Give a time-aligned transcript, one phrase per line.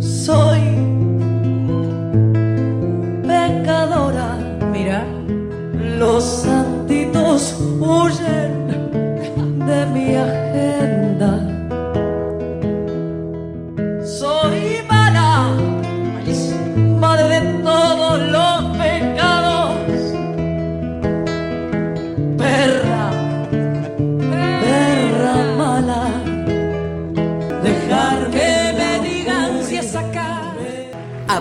[0.00, 0.69] soy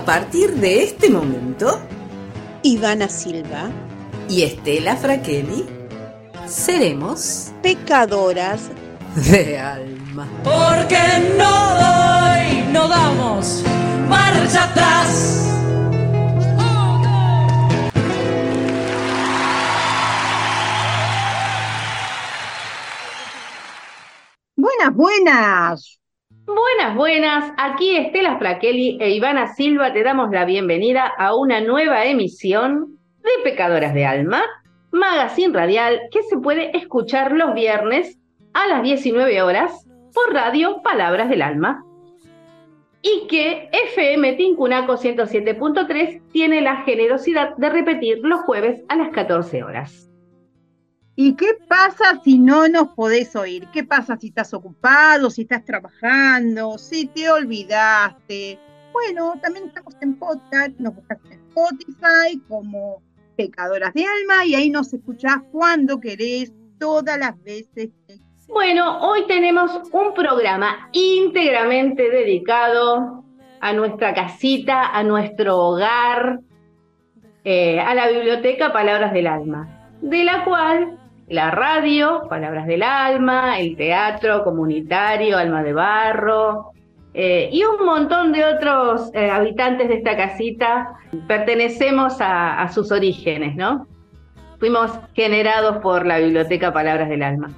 [0.09, 1.79] partir de este momento,
[2.63, 3.69] Ivana Silva,
[4.27, 5.67] y Estela Fraquelli,
[6.47, 8.71] seremos pecadoras
[9.29, 10.27] de alma.
[10.43, 10.97] Porque
[11.37, 13.63] no doy, no damos
[14.07, 15.45] marcha atrás.
[24.55, 25.98] Buenas, buenas.
[26.49, 27.53] Buenas, buenas.
[27.58, 33.30] Aquí Estela Fraquelli e Ivana Silva te damos la bienvenida a una nueva emisión de
[33.44, 34.41] Pecadoras de Alma,
[34.91, 38.17] magazine radial que se puede escuchar los viernes
[38.53, 41.86] a las 19 horas por radio Palabras del Alma.
[43.03, 49.63] Y que FM Tincunaco 107.3 tiene la generosidad de repetir los jueves a las 14
[49.63, 50.08] horas.
[51.22, 53.67] ¿Y qué pasa si no nos podés oír?
[53.73, 58.58] ¿Qué pasa si estás ocupado, si estás trabajando, si te olvidaste?
[58.94, 63.02] Bueno, también estamos en podcast, nos buscas en Spotify como
[63.36, 67.90] Pecadoras de Alma y ahí nos escuchás cuando querés, todas las veces
[68.47, 73.25] Bueno, hoy tenemos un programa íntegramente dedicado
[73.59, 76.40] a nuestra casita, a nuestro hogar,
[77.44, 79.67] eh, a la biblioteca Palabras del Alma,
[80.02, 80.95] de la cual
[81.30, 86.72] la radio, Palabras del Alma, el teatro comunitario, Alma de Barro,
[87.13, 90.94] eh, y un montón de otros eh, habitantes de esta casita
[91.27, 93.88] pertenecemos a, sus orígenes, ¿no?
[94.59, 97.50] Fuimos generados por la biblioteca Palabras del Alma.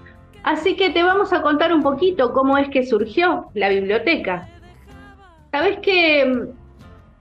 [0.44, 4.48] Así que te vamos a contar un poquito cómo es que surgió la biblioteca.
[5.52, 6.48] Sabes que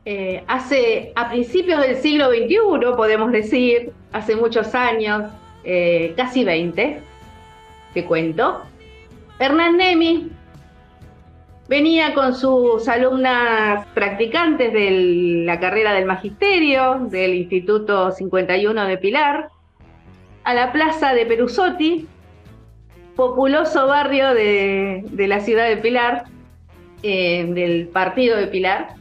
[0.05, 5.31] eh, hace a principios del siglo XXI, podemos decir, hace muchos años,
[5.65, 7.01] eh, casi 20,
[7.95, 8.63] te cuento,
[9.39, 10.31] Hernán Nemi
[11.69, 19.51] venía con sus alumnas practicantes de la carrera del magisterio del Instituto 51 de Pilar
[20.45, 22.07] a la plaza de Perusotti,
[23.15, 26.25] populoso barrio de, la ciudad de Pilar,
[27.03, 29.00] eh, del partido de Pilar.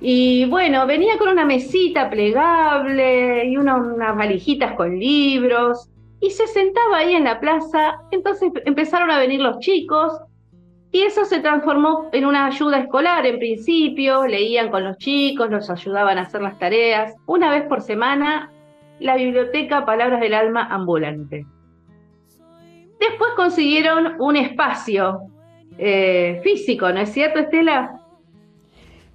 [0.00, 6.46] Y bueno, venía con una mesita plegable y una- unas valijitas con libros y se
[6.46, 8.00] sentaba ahí en la plaza.
[8.12, 10.12] Entonces empezaron a venir los chicos
[10.92, 14.26] y eso se transformó en una ayuda escolar en principio.
[14.26, 17.14] Leían con los chicos, los ayudaban a hacer las tareas.
[17.26, 18.52] Una vez por semana,
[19.00, 21.44] la biblioteca Palabras del Alma ambulante.
[23.00, 25.22] Después consiguieron un espacio
[25.76, 27.97] eh, físico, ¿no es cierto, Estela?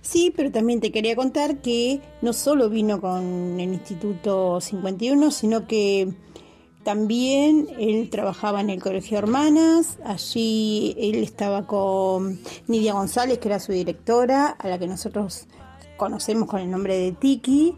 [0.04, 5.66] Sí, pero también te quería contar que no solo vino con el Instituto 51, sino
[5.66, 6.14] que
[6.84, 12.38] también él trabajaba en el Colegio Hermanas, allí él estaba con
[12.68, 15.48] Nidia González, que era su directora, a la que nosotros
[15.96, 17.78] conocemos con el nombre de Tiki,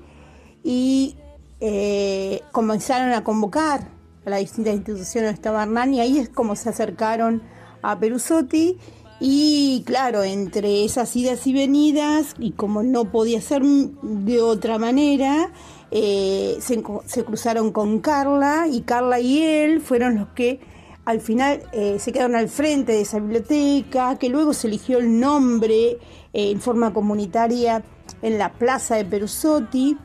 [0.63, 1.17] y
[1.59, 3.87] eh, comenzaron a convocar
[4.25, 5.27] a las distintas instituciones.
[5.27, 7.43] Donde estaba Hernán, y ahí es como se acercaron
[7.83, 8.79] a Perusotti,
[9.19, 15.51] y claro, entre esas idas y venidas, y como no podía ser de otra manera,
[15.91, 20.59] eh, se, cruzaron con Carla y Carla y él fueron los que
[21.05, 25.19] al final eh, se quedaron al frente de esa biblioteca, que luego se eligió el
[25.19, 25.99] nombre eh,
[26.33, 27.83] en forma comunitaria
[28.21, 29.97] en la plaza de Perusotti.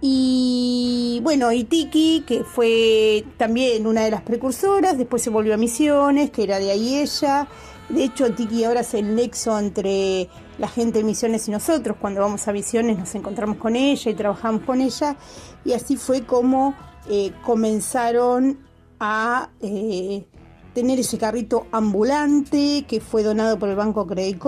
[0.00, 5.56] Y bueno, y Tiki, que fue también una de las precursoras, después se volvió a
[5.56, 7.48] Misiones, que era de ahí ella.
[7.88, 10.28] De hecho, Tiki ahora es el nexo entre
[10.58, 11.96] la gente de Misiones y nosotros.
[11.98, 15.16] Cuando vamos a Misiones nos encontramos con ella y trabajamos con ella.
[15.64, 16.74] Y así fue como
[17.08, 18.58] eh, comenzaron
[19.00, 20.26] a eh,
[20.74, 24.42] tener ese carrito ambulante que fue donado por el Banco Credit.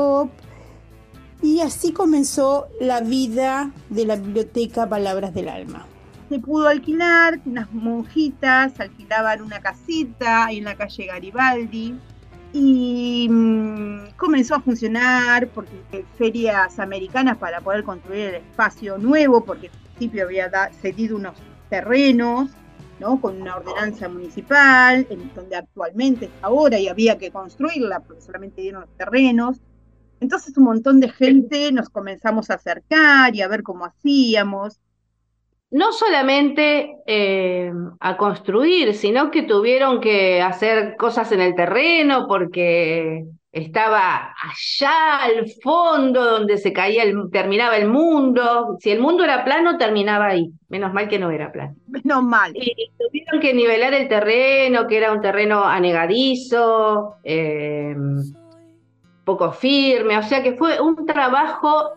[1.42, 5.86] Y así comenzó la vida de la biblioteca Palabras del Alma.
[6.28, 11.98] se pudo alquilar, unas monjitas alquilaban una casita ahí en la calle Garibaldi
[12.52, 19.68] y mm, comenzó a funcionar porque ferias americanas para poder construir el espacio nuevo, porque
[19.68, 22.58] al principio había da- cedido unos terrenos,
[22.98, 23.20] ¿no?
[23.20, 28.62] Con una ordenanza municipal, en donde actualmente está ahora y había que construirla porque solamente
[28.62, 29.60] dieron los terrenos.
[30.20, 34.80] Entonces un montón de gente nos comenzamos a acercar y a ver cómo hacíamos.
[35.70, 43.24] No solamente eh, a construir, sino que tuvieron que hacer cosas en el terreno porque
[43.52, 48.76] estaba allá al fondo donde se caía el, terminaba el mundo.
[48.80, 50.50] Si el mundo era plano, terminaba ahí.
[50.68, 51.74] Menos mal que no era plano.
[51.88, 52.52] Menos mal.
[52.54, 57.94] Y tuvieron que nivelar el terreno, que era un terreno anegadizo, eh,
[59.24, 60.16] poco firme.
[60.16, 61.90] O sea que fue un trabajo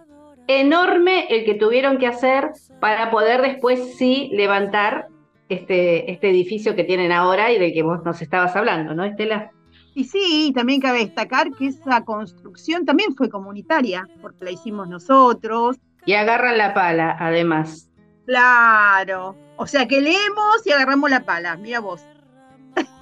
[0.47, 5.07] enorme el que tuvieron que hacer para poder después sí levantar
[5.49, 9.51] este, este edificio que tienen ahora y del que vos nos estabas hablando, ¿no, Estela?
[9.95, 15.77] Y sí, también cabe destacar que esa construcción también fue comunitaria, porque la hicimos nosotros.
[16.05, 17.91] Y agarran la pala, además.
[18.25, 19.35] Claro.
[19.57, 22.01] O sea que leemos y agarramos la pala, mira vos.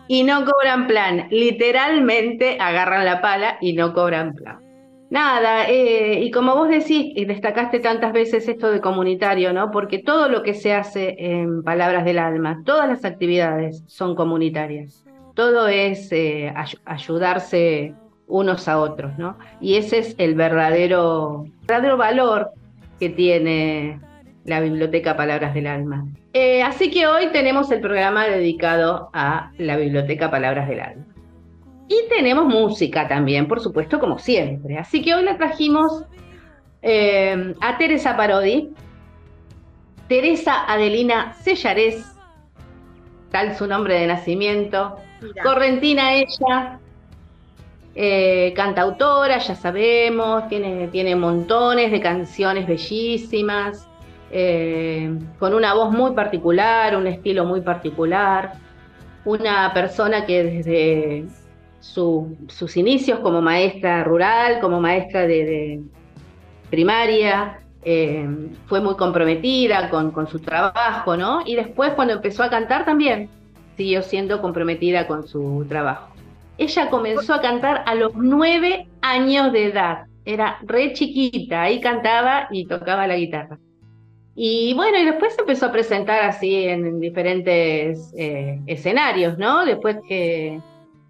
[0.08, 4.60] Y no cobran plan, literalmente agarran la pala y no cobran plan.
[5.12, 9.70] Nada, eh, y como vos decís, y destacaste tantas veces esto de comunitario, ¿no?
[9.70, 15.06] Porque todo lo que se hace en Palabras del Alma, todas las actividades son comunitarias
[15.34, 16.54] todo es eh,
[16.86, 17.94] ayudarse
[18.28, 19.38] unos a otros, ¿no?
[19.60, 22.52] Y ese es el verdadero, verdadero valor
[23.00, 24.00] que tiene
[24.46, 26.06] la Biblioteca Palabras del Alma.
[26.34, 31.06] Eh, así que hoy tenemos el programa dedicado a la Biblioteca Palabras del Alma.
[31.92, 34.78] Y tenemos música también, por supuesto, como siempre.
[34.78, 36.06] Así que hoy le trajimos
[36.82, 38.70] eh, a Teresa Parodi,
[40.08, 42.16] Teresa Adelina Sellarés,
[43.30, 44.96] tal su nombre de nacimiento,
[45.44, 46.80] Correntina ella,
[47.94, 53.86] eh, cantautora, ya sabemos, tiene, tiene montones de canciones bellísimas,
[54.32, 58.54] eh, con una voz muy particular, un estilo muy particular,
[59.26, 61.41] una persona que desde
[61.82, 65.82] sus inicios como maestra rural, como maestra de,
[66.70, 68.26] primaria, eh,
[68.68, 71.42] fue muy comprometida con, con, su trabajo, ¿no?
[71.46, 73.30] Y después cuando empezó a cantar también,
[73.76, 76.14] siguió siendo comprometida con su trabajo.
[76.58, 82.48] Ella comenzó a cantar a los nueve años de edad, era re chiquita, ahí cantaba
[82.52, 83.58] y tocaba la guitarra.
[84.36, 89.66] Y bueno, y después empezó a presentar así en diferentes eh, escenarios, ¿no?
[89.66, 90.62] Después que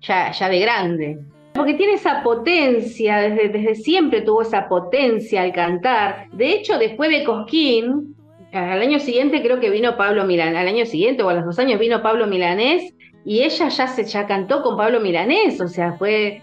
[0.01, 1.19] ya, ya de grande.
[1.53, 6.27] Porque tiene esa potencia, desde, desde siempre tuvo esa potencia al cantar.
[6.31, 8.15] De hecho, después de Cosquín,
[8.53, 11.59] al año siguiente creo que vino Pablo Milanés, al año siguiente o a los dos
[11.59, 12.93] años vino Pablo Milanés
[13.23, 16.41] y ella ya se ya cantó con Pablo Milanés, o sea, fue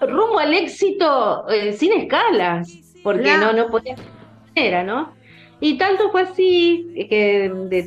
[0.00, 3.94] rumbo al éxito eh, sin escalas, porque no, no podía
[4.54, 5.14] era, ¿no?
[5.60, 7.82] Y tanto fue así que de,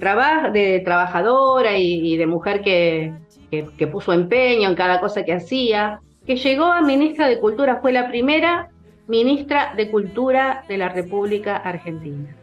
[0.52, 3.14] de trabajadora y, de mujer que,
[3.50, 7.92] que puso empeño en cada cosa que hacía, que llegó a ministra de Cultura, fue
[7.92, 8.70] la primera
[9.08, 12.36] ministra de Cultura de la República Argentina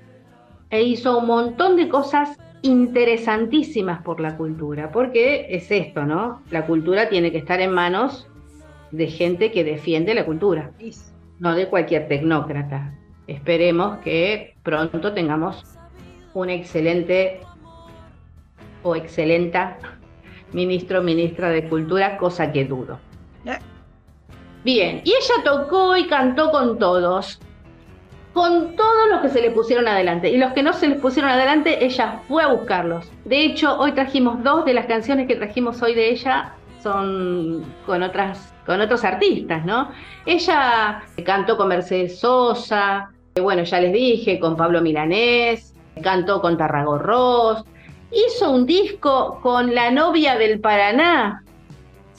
[0.70, 6.42] e hizo un montón de cosas interesantísimas por la cultura, porque es esto, ¿no?
[6.50, 8.28] La cultura tiene que estar en manos
[8.90, 10.72] de gente que defiende la cultura,
[11.38, 12.94] no de cualquier tecnócrata.
[13.26, 15.64] Esperemos que pronto tengamos
[16.34, 17.40] un excelente
[18.82, 19.78] o excelenta
[20.56, 22.98] ministro ministra de Cultura, cosa que dudo.
[24.64, 27.38] Bien, y ella tocó y cantó con todos
[28.32, 30.28] con todos los que se le pusieron adelante.
[30.28, 33.10] Y los que no se les pusieron adelante, ella fue a buscarlos.
[33.24, 36.52] De hecho, hoy trajimos dos de las canciones que trajimos hoy de ella,
[36.82, 39.90] son con otras con otros artistas, ¿no?
[40.26, 47.64] Ella cantó con Mercedes Sosa, bueno, ya les dije, con Pablo Milanés, cantó con Tarragorros,
[48.10, 51.42] hizo un disco con la novia del Paraná,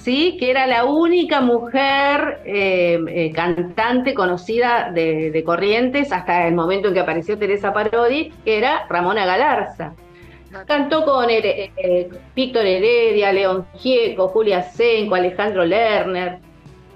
[0.07, 6.93] que era la única mujer eh, eh, cantante conocida de, Corrientes hasta el momento en
[6.93, 9.93] que apareció Teresa Parodi, que era Ramona Galarza.
[10.65, 16.37] Cantó con eh, Víctor Heredia, León Gieco, Julia Senco, Alejandro Lerner.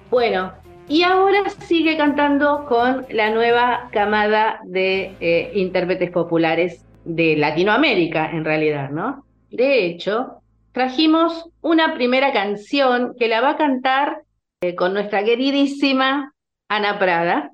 [0.09, 0.53] Bueno,
[0.87, 8.89] y ahora sigue cantando con la nueva camada de intérpretes populares de Latinoamérica, en realidad,
[8.89, 9.25] ¿no?
[9.49, 10.41] De hecho,
[10.71, 14.23] trajimos una primera canción que la va a cantar
[14.61, 16.33] eh, con nuestra queridísima
[16.69, 17.51] Ana Prada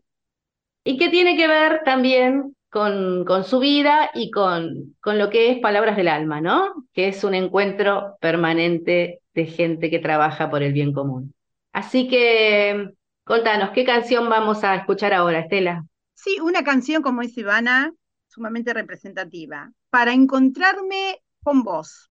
[0.84, 5.52] y que tiene que ver también con, con su vida y con, con lo que
[5.52, 6.86] es Palabras del Alma, ¿no?
[6.94, 11.34] Que es un encuentro permanente de gente que trabaja por el bien común.
[11.74, 12.92] Así que
[13.24, 15.86] contanos, ¿qué canción vamos a escuchar ahora, Estela?
[16.14, 17.94] Sí, una canción, como dice Ivana,
[18.38, 22.12] sumamente representativa, para encontrarme con vos.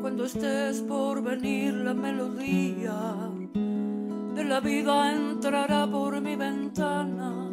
[0.00, 3.30] cuando estés por venir la melodía
[4.34, 7.49] de la vida entrará por mi ventana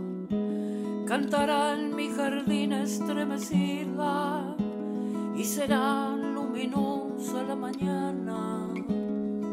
[1.07, 4.43] cantará en mi jardín estremecida
[5.37, 8.67] y será luminosa la mañana.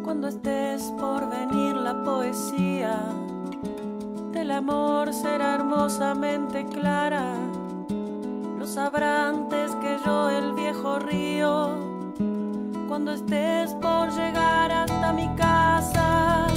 [0.03, 2.99] Cuando estés por venir la poesía
[4.33, 7.37] del amor será hermosamente clara.
[8.59, 11.79] Lo sabrá antes que yo el viejo río
[12.89, 16.49] cuando estés por llegar hasta mi casa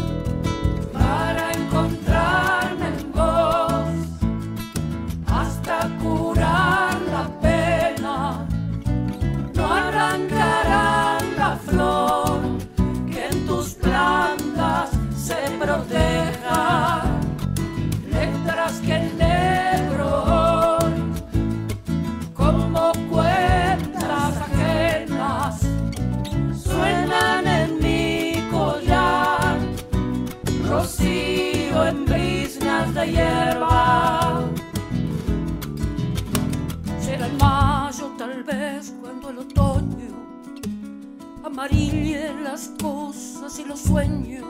[41.57, 44.45] amarille las cosas y los sueños.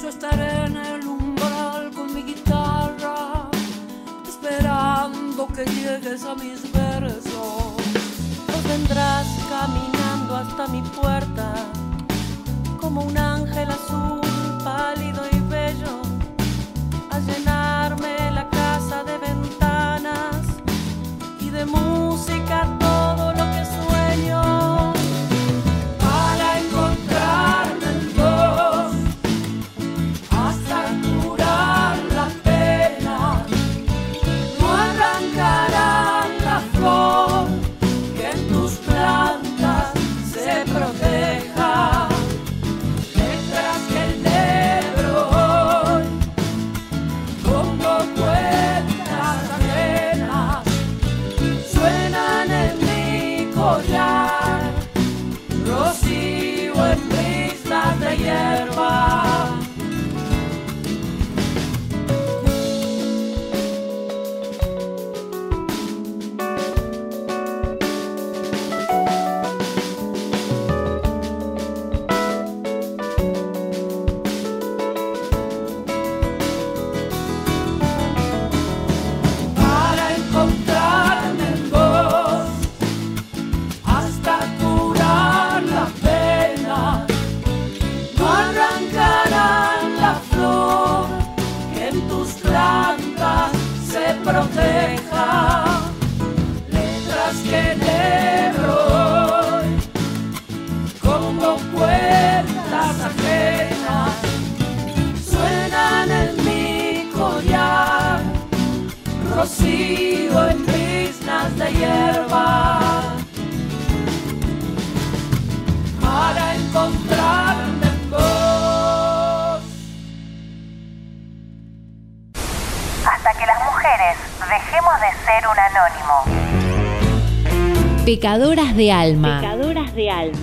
[0.00, 3.50] Yo estaré en el umbral con mi guitarra,
[4.24, 7.74] esperando que llegues a mis versos.
[8.46, 11.54] Vos vendrás caminando hasta mi puerta
[12.80, 14.20] como un ángel azul
[14.62, 15.29] pálido y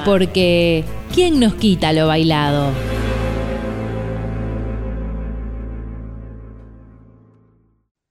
[0.07, 2.71] Porque, ¿quién nos quita lo bailado?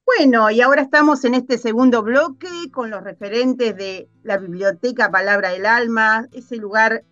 [0.04, 5.52] Bueno, y ahora estamos en este segundo bloque con los referentes de la Biblioteca Palabra
[5.52, 7.02] del Alma, ese lugar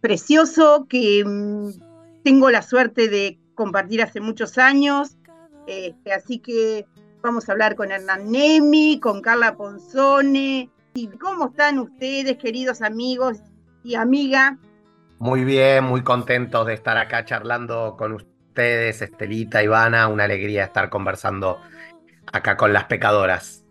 [0.00, 5.18] precioso que mm, tengo la suerte de compartir hace muchos años.
[5.66, 6.86] Este, así que
[7.20, 10.70] vamos a hablar con Hernán Nemi, con Carla Ponzone.
[10.94, 13.42] ¿Y cómo están ustedes, queridos amigos
[13.84, 14.58] y amiga?
[15.18, 20.90] Muy bien, muy contentos de estar acá charlando con ustedes, Estelita, Ivana, una alegría estar
[20.90, 21.60] conversando
[22.32, 23.64] acá con las pecadoras.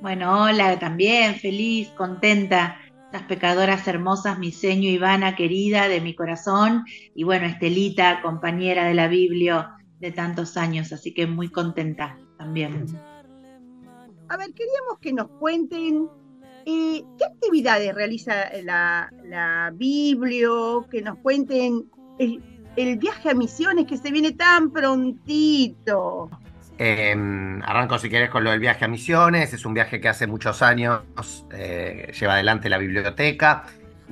[0.00, 2.78] Bueno, hola, también feliz, contenta.
[3.12, 8.94] Las pecadoras hermosas, mi seño Ivana, querida de mi corazón, y bueno, Estelita, compañera de
[8.94, 12.86] la Biblia de tantos años, así que muy contenta también.
[14.28, 16.08] A ver, queríamos que nos cuenten
[16.64, 24.10] qué actividades realiza la, la Biblio, que nos cuenten el, viaje a misiones que se
[24.10, 26.30] viene tan prontito.
[26.78, 27.14] Eh,
[27.64, 30.62] arranco si querés con lo del viaje a Misiones, es un viaje que hace muchos
[30.62, 31.02] años
[31.52, 33.64] eh, lleva adelante la biblioteca,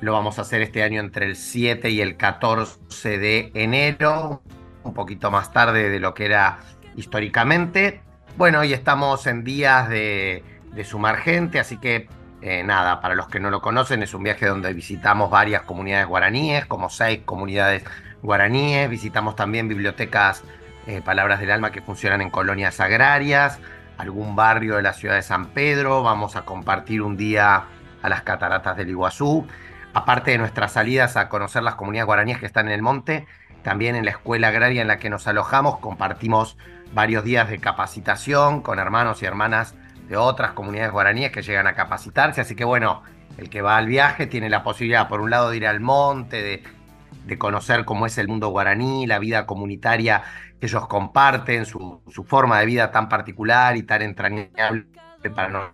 [0.02, 4.42] lo vamos a hacer este año entre el 7 y el 14 de enero,
[4.84, 6.58] un poquito más tarde de lo que era
[6.94, 8.02] históricamente.
[8.36, 10.42] Bueno, hoy estamos en días de
[10.84, 12.06] sumar gente, así que
[12.40, 16.06] Eh, nada, para los que no lo conocen, es un viaje donde visitamos varias comunidades
[16.06, 17.82] guaraníes, como seis comunidades
[18.22, 20.44] guaraníes, visitamos también bibliotecas
[20.86, 23.58] eh, Palabras del Alma que funcionan en colonias agrarias,
[23.98, 27.64] algún barrio de la ciudad de San Pedro, vamos a compartir un día
[28.02, 29.46] a las cataratas del Iguazú,
[29.92, 33.26] aparte de nuestras salidas a conocer las comunidades guaraníes que están en el monte,
[33.62, 36.56] también en la escuela agraria en la que nos alojamos compartimos
[36.94, 39.74] varios días de capacitación con hermanos y hermanas
[40.08, 42.40] de otras comunidades guaraníes que llegan a capacitarse.
[42.40, 43.02] Así que bueno,
[43.36, 46.42] el que va al viaje tiene la posibilidad, por un lado, de ir al monte,
[46.42, 50.22] de, conocer cómo es el mundo guaraní, la vida comunitaria
[50.58, 54.86] que ellos comparten, su, su forma de vida tan particular y tan entrañable
[55.34, 55.70] para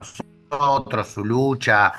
[0.51, 1.93] nosotros, su lucha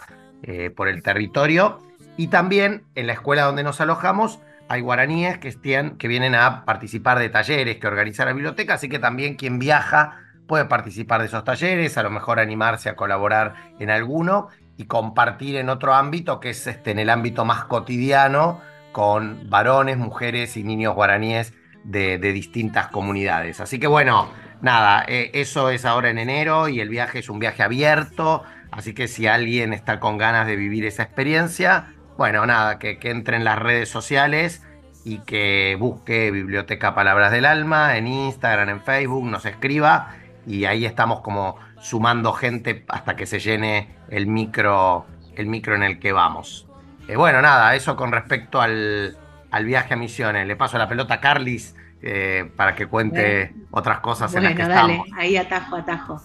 [0.44, 1.80] eh, por el territorio.
[2.18, 6.66] Y también en la escuela donde nos alojamos hay guaraníes que, estén, que vienen a
[6.66, 11.28] participar de talleres que organiza la biblioteca, así que también quien viaja puede participar de
[11.28, 16.40] esos talleres, a lo mejor animarse a colaborar en alguno y compartir en otro ámbito,
[16.40, 18.62] que es este, en el ámbito más cotidiano,
[18.92, 23.60] con varones, mujeres y niños guaraníes de, distintas comunidades.
[23.60, 24.30] Así que bueno,
[24.62, 28.94] nada, eh, eso es ahora en enero y el viaje es un viaje abierto, así
[28.94, 33.38] que si alguien está con ganas de vivir esa experiencia, bueno, nada, que, que entre
[33.38, 34.64] en las redes sociales
[35.04, 40.16] y que busque Biblioteca Palabras del Alma en Instagram, en Facebook, nos escriba
[40.48, 45.84] y ahí estamos como sumando gente hasta que se llene el micro, el micro en
[45.84, 46.68] el que vamos.
[47.08, 49.18] Eh, bueno, nada, eso con respecto al,
[49.64, 50.48] viaje a Misiones.
[50.48, 54.64] Le paso la pelota a Carlis eh, para que cuente otras cosas en las que
[54.64, 56.22] dale, ahí atajo, atajo.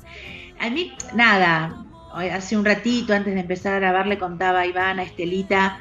[0.58, 1.84] A mí, nada,
[2.32, 5.78] hace un ratito antes de empezar a grabar le contaba a Ivana, a Estelita,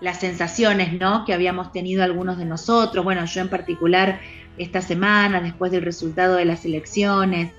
[0.00, 1.24] las sensaciones, ¿no?
[1.24, 4.20] Que habíamos tenido algunos de nosotros, bueno, yo en particular
[4.58, 7.52] esta semana, después del resultado de las elecciones,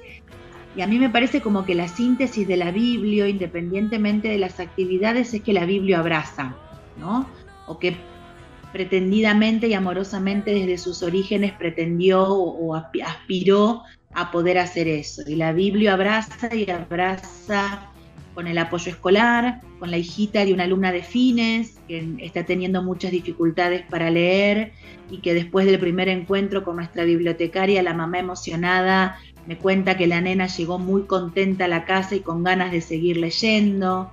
[0.76, 4.60] y a mí me parece como que la síntesis de la Biblia, independientemente de las
[4.60, 6.56] actividades, es que la Biblia abraza,
[6.98, 7.28] ¿no?
[7.68, 7.96] O que
[8.72, 15.24] pretendidamente y amorosamente desde sus orígenes pretendió o aspiró a poder hacer eso.
[15.28, 17.92] Y la Biblia abraza y abraza
[18.34, 22.82] con el apoyo escolar, con la hijita de una alumna de fines que está teniendo
[22.82, 24.72] muchas dificultades para leer
[25.10, 30.08] y que después del primer encuentro con nuestra bibliotecaria, la mamá emocionada me cuenta que
[30.08, 34.12] la nena llegó muy contenta a la casa y con ganas de seguir leyendo,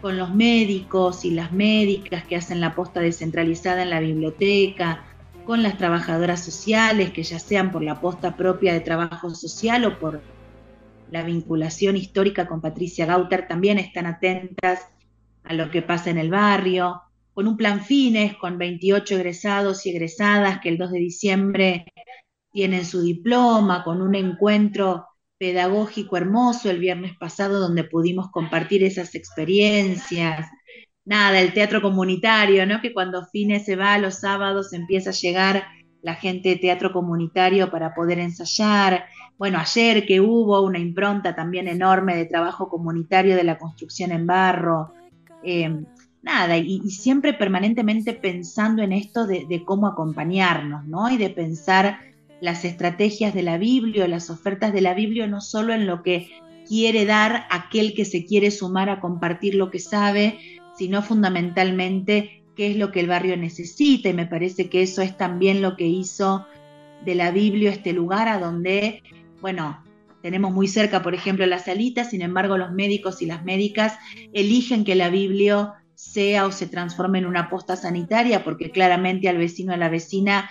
[0.00, 5.04] con los médicos y las médicas que hacen la posta descentralizada en la biblioteca,
[5.44, 9.98] con las trabajadoras sociales que ya sean por la posta propia de trabajo social o
[9.98, 10.20] por
[11.10, 14.88] la vinculación histórica con Patricia Gauter, también están atentas
[15.44, 17.02] a lo que pasa en el barrio,
[17.32, 21.86] con un plan fines, con 28 egresados y egresadas que el 2 de diciembre
[22.56, 25.04] tienen su diploma, con un encuentro
[25.36, 30.48] pedagógico hermoso el viernes pasado donde pudimos compartir esas experiencias.
[31.04, 32.80] Nada, el teatro comunitario, ¿no?
[32.80, 35.64] Que cuando Fines se va los sábados empieza a llegar
[36.00, 39.04] la gente de teatro comunitario para poder ensayar.
[39.36, 44.26] Bueno, ayer que hubo una impronta también enorme de trabajo comunitario de la construcción en
[44.26, 44.94] barro.
[45.42, 45.84] Eh,
[46.22, 51.10] nada, y, siempre permanentemente pensando en esto de, cómo acompañarnos, ¿no?
[51.10, 51.98] Y de pensar
[52.40, 56.30] las estrategias de la Biblia, las ofertas de la Biblia, no solo en lo que
[56.66, 60.38] quiere dar aquel que se quiere sumar a compartir lo que sabe,
[60.76, 64.08] sino fundamentalmente qué es lo que el barrio necesita.
[64.08, 66.46] Y me parece que eso es también lo que hizo
[67.04, 69.02] de la Biblia este lugar a donde,
[69.40, 69.82] bueno,
[70.22, 73.96] tenemos muy cerca, por ejemplo, la salita, sin embargo, los médicos y las médicas
[74.32, 79.38] eligen que la Biblia sea o se transforme en una posta sanitaria, porque claramente al
[79.38, 80.50] vecino a la vecina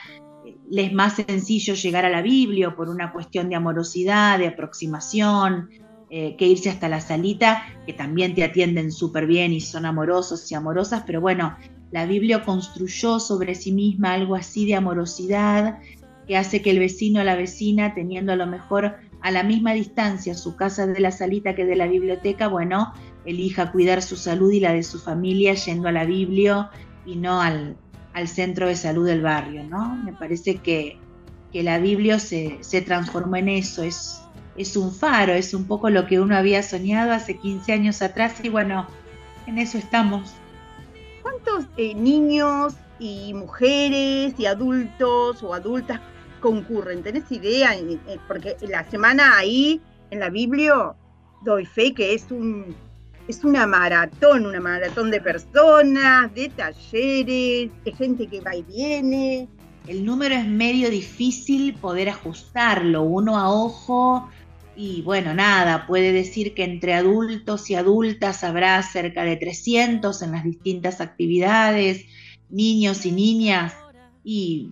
[0.69, 5.69] les es más sencillo llegar a la Biblia por una cuestión de amorosidad, de aproximación,
[6.09, 10.51] eh, que irse hasta la salita, que también te atienden súper bien y son amorosos
[10.51, 11.57] y amorosas, pero bueno,
[11.91, 15.79] la Biblia construyó sobre sí misma algo así de amorosidad
[16.27, 19.73] que hace que el vecino o la vecina, teniendo a lo mejor a la misma
[19.73, 22.93] distancia su casa de la salita que de la biblioteca, bueno,
[23.25, 26.69] elija cuidar su salud y la de su familia yendo a la Biblia
[27.05, 27.77] y no al,
[28.15, 29.97] al centro de salud del barrio, ¿no?
[29.97, 30.97] Me parece que,
[31.53, 34.21] la Biblia se, transformó en eso, es,
[34.57, 38.43] es un faro, es un poco lo que uno había soñado hace 15 años atrás
[38.43, 38.87] y bueno,
[39.47, 40.33] en eso estamos.
[41.21, 46.01] ¿Cuántos eh, niños y mujeres y adultos o adultas
[46.41, 47.03] concurren?
[47.03, 47.71] ¿Tenés idea?
[48.27, 50.93] Porque la semana ahí en la Biblia
[51.45, 52.75] doy fe que es un
[53.27, 59.47] es una maratón, una maratón de personas, de talleres, de gente que va y viene.
[59.87, 64.29] El número es medio difícil poder ajustarlo, uno a ojo
[64.75, 70.31] Y bueno, nada, puede decir que entre adultos y adultas habrá cerca de 300 en
[70.33, 72.05] las distintas actividades,
[72.49, 73.73] niños y niñas,
[74.23, 74.71] y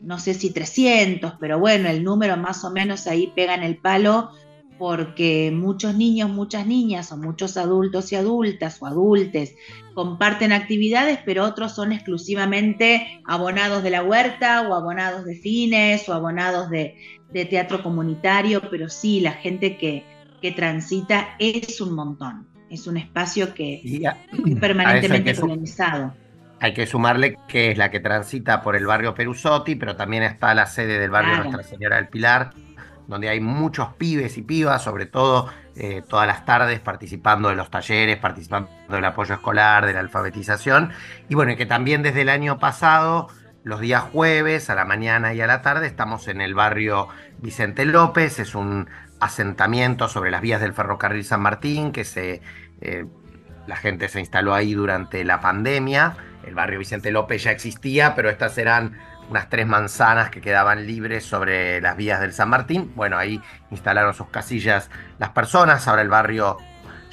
[0.00, 3.76] no sé si 300, pero bueno, el número más o menos ahí pega en el
[3.76, 4.32] palo
[4.78, 9.56] porque muchos niños, muchas niñas o muchos adultos y adultas o adultes
[9.94, 16.14] comparten actividades, pero otros son exclusivamente abonados de la huerta o abonados de cines o
[16.14, 16.96] abonados de,
[17.50, 20.04] teatro comunitario, pero sí, la gente que,
[20.40, 26.14] que, transita es un montón, es un espacio que es permanentemente colonizado.
[26.60, 30.54] Hay que sumarle que es la que transita por el barrio Perusotti, pero también está
[30.54, 32.50] la sede del barrio Nuestra Señora del Pilar,
[33.08, 37.70] donde hay muchos pibes y pibas, sobre todo eh, todas las tardes participando de los
[37.70, 40.92] talleres, participando del apoyo escolar, de la alfabetización.
[41.28, 43.28] Y bueno, que también desde el año pasado,
[43.64, 47.86] los días jueves, a la mañana y a la tarde, estamos en el barrio Vicente
[47.86, 48.88] López, es un
[49.20, 52.42] asentamiento sobre las vías del ferrocarril San Martín, que se,
[52.82, 53.06] eh,
[53.66, 56.14] la gente se instaló ahí durante la pandemia.
[56.44, 58.98] El barrio Vicente López ya existía, pero estas eran
[59.30, 62.92] unas tres manzanas que quedaban libres sobre las vías del San Martín.
[62.94, 66.58] Bueno, ahí instalaron sus casillas las personas, ahora el barrio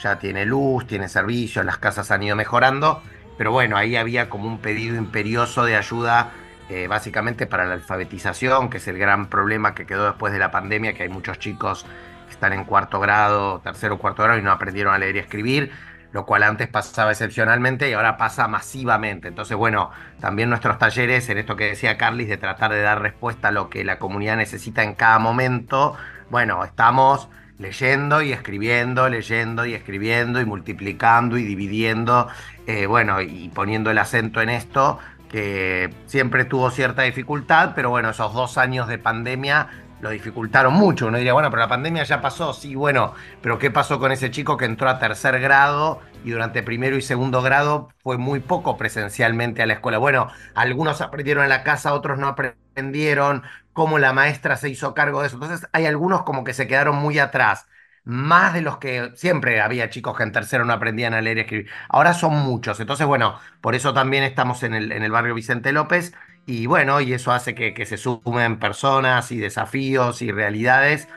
[0.02, 3.02] ya tiene luz, tiene servicios, las casas han ido mejorando,
[3.38, 6.32] pero bueno, ahí había como un pedido imperioso de ayuda
[6.70, 10.52] eh, básicamente para la alfabetización, que es el gran problema que quedó después de la
[10.52, 11.86] pandemia, que hay muchos chicos
[12.28, 15.20] que están en cuarto grado, tercero o cuarto grado y no aprendieron a leer y
[15.20, 15.72] escribir
[16.16, 19.28] lo cual antes pasaba excepcionalmente y ahora pasa masivamente.
[19.28, 23.50] Entonces, bueno, también nuestros talleres, en esto que decía Carlis, de tratar de dar respuesta
[23.50, 25.98] a lo que la comunidad necesita en cada momento,
[26.30, 27.28] bueno, estamos
[27.60, 32.30] leyendo y escribiendo, leyendo y escribiendo y multiplicando y dividiendo,
[32.66, 35.00] eh, bueno, y poniendo el acento en esto,
[35.30, 39.68] que siempre tuvo cierta dificultad, pero bueno, esos dos años de pandemia
[40.00, 41.08] lo dificultaron mucho.
[41.08, 44.30] Uno diría, bueno, pero la pandemia ya pasó, sí, bueno, pero ¿qué pasó con ese
[44.32, 48.78] chico que entró a tercer grado y durante primero y segundo grado fue muy poco
[48.78, 49.98] presencialmente a la escuela?
[49.98, 55.22] Bueno, algunos aprendieron en la casa, otros no aprendieron, cómo la maestra se hizo cargo
[55.22, 55.38] de eso.
[55.38, 57.66] Entonces hay algunos como que se quedaron muy atrás.
[58.04, 61.42] Más de los que siempre había chicos que en tercero no aprendían a leer y
[61.42, 61.70] escribir.
[61.90, 62.80] Ahora son muchos.
[62.80, 66.14] Entonces, bueno, por eso también estamos en el, en el barrio Vicente López
[66.46, 71.08] y bueno, y eso hace que, se sumen personas y desafíos y realidades,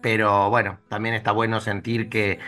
[0.00, 2.38] pero bueno, también está bueno sentir que,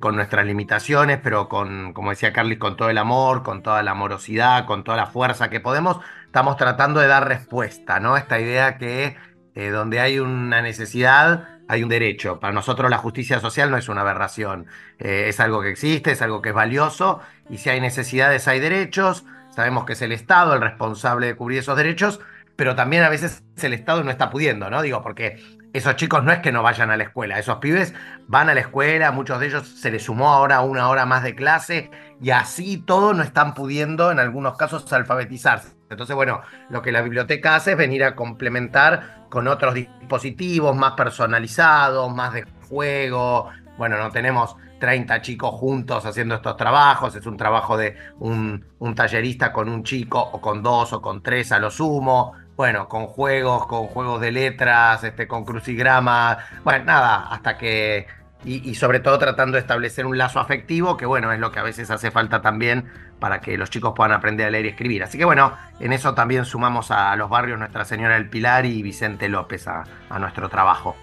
[0.00, 3.90] con nuestras limitaciones, pero con, como decía Carly, con todo el amor, con toda la
[3.90, 8.16] amorosidad, con toda la fuerza que podemos, estamos tratando de dar respuesta, ¿no?
[8.16, 9.16] Esta idea que
[9.54, 12.40] eh, donde hay una necesidad, hay un derecho.
[12.40, 14.66] Para nosotros la justicia social no es una aberración,
[14.98, 18.60] eh, es algo que existe, es algo que es valioso, y si hay necesidades, hay
[18.60, 19.24] derechos.
[19.54, 22.20] Sabemos que es el Estado el responsable de cubrir esos derechos,
[22.56, 24.82] pero también a veces el Estado no está pudiendo, ¿no?
[24.82, 27.94] Digo, porque esos chicos no es que no vayan a la escuela, esos pibes
[28.28, 31.34] van a la escuela, muchos de ellos se les sumó ahora una hora más de
[31.34, 35.74] clase y así todo no están pudiendo en algunos casos alfabetizarse.
[35.90, 40.92] Entonces, bueno, lo que la biblioteca hace es venir a complementar con otros dispositivos más
[40.92, 43.50] personalizados, más de juego.
[43.76, 48.64] Bueno, no tenemos 30 chicos juntos haciendo estos trabajos, es un trabajo de un,
[48.96, 53.06] tallerista con un chico o con dos o con tres a lo sumo, bueno, con
[53.06, 58.08] juegos, con juegos de letras, este, con crucigramas, bueno, nada, hasta que,
[58.44, 61.62] y, sobre todo tratando de establecer un lazo afectivo, que bueno, es lo que a
[61.62, 62.86] veces hace falta también
[63.20, 65.04] para que los chicos puedan aprender a leer y escribir.
[65.04, 68.82] Así que bueno, en eso también sumamos a los barrios Nuestra Señora del Pilar y
[68.82, 70.96] Vicente López a, a nuestro trabajo.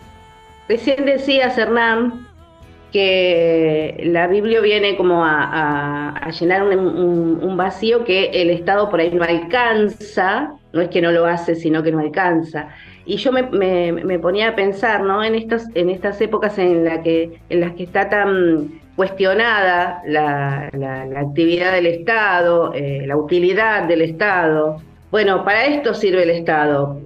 [0.67, 2.28] Recién decías, Hernán,
[2.91, 9.23] que la Biblia viene como a, llenar un, vacío que el Estado por ahí no
[9.23, 12.69] alcanza, no es que no lo hace, sino que no alcanza.
[13.05, 15.23] Y yo me, ponía a pensar, ¿no?
[15.23, 20.69] En estas, en estas épocas en, la que, en las que está tan cuestionada la,
[21.17, 24.81] actividad del Estado, eh, la utilidad del Estado.
[25.11, 26.99] Bueno, para esto sirve el Estado,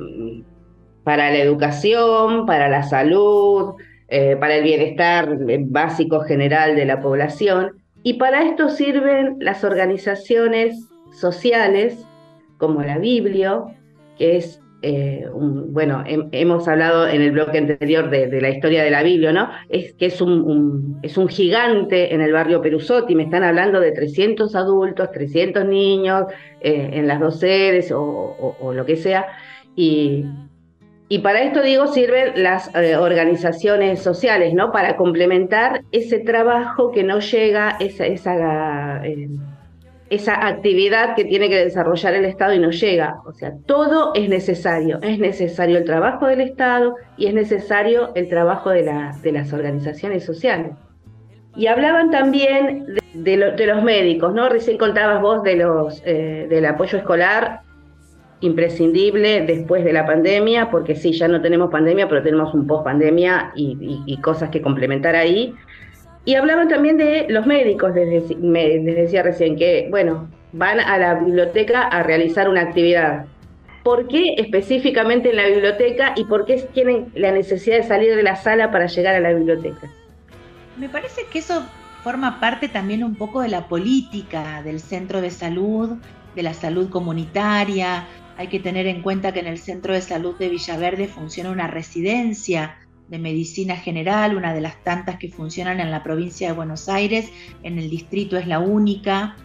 [1.03, 3.75] para la educación, para la salud,
[4.15, 7.81] eh, para el bienestar básico general de la población.
[8.03, 10.87] Y para esto sirven las organizaciones
[11.19, 12.05] sociales
[12.59, 13.71] como la Biblio,
[14.19, 19.01] que es, eh, bueno, hemos hablado en el bloque anterior de, la historia de la
[19.01, 19.49] Biblio, ¿no?
[19.69, 23.93] Es que es un, es un gigante en el barrio Perusotti, me están hablando de
[23.93, 26.25] 300 adultos, 300 niños
[26.61, 29.25] eh, en las dos sedes o, o lo que sea,
[29.75, 30.23] y,
[31.09, 34.71] y para esto, digo, sirven las eh, organizaciones sociales, ¿no?
[34.71, 39.27] Para complementar ese trabajo que no llega, esa, esa, eh,
[40.09, 43.17] esa actividad que tiene que desarrollar el Estado y no llega.
[43.25, 44.99] O sea, todo es necesario.
[45.01, 48.83] Es necesario el trabajo del Estado y es necesario el trabajo de,
[49.21, 50.71] de las organizaciones sociales.
[51.55, 54.49] Y hablaban también de, los médicos, ¿no?
[54.49, 57.61] Recién contabas vos de los, eh, del apoyo escolar
[58.43, 62.83] imprescindible después de la pandemia, porque sí, ya no tenemos pandemia, pero tenemos un post
[62.83, 65.55] pandemia y, cosas que complementar ahí.
[66.25, 71.15] Y hablaban también de los médicos, les, les decía recién, que, bueno, van a la
[71.15, 73.25] biblioteca a realizar una actividad.
[73.83, 78.23] ¿Por qué específicamente en la biblioteca y por qué tienen la necesidad de salir de
[78.23, 79.89] la sala para llegar a la biblioteca?
[80.77, 81.63] Me parece que eso
[82.03, 85.97] forma parte también un poco de la política del centro de salud,
[86.35, 88.05] de la salud comunitaria.
[88.37, 91.67] Hay que tener en cuenta que en el centro de salud de Villaverde funciona una
[91.67, 96.89] residencia de medicina general, una de las tantas que funcionan en la provincia de Buenos
[96.89, 97.29] Aires,
[97.61, 99.35] en el distrito es la única.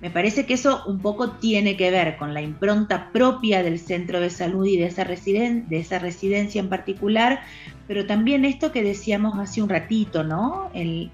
[0.00, 4.20] Me parece que eso un poco tiene que ver con la impronta propia del centro
[4.20, 7.40] de salud y de esa, de esa residencia en particular,
[7.86, 10.70] pero también esto que decíamos hace un ratito, ¿no?
[10.74, 11.10] El,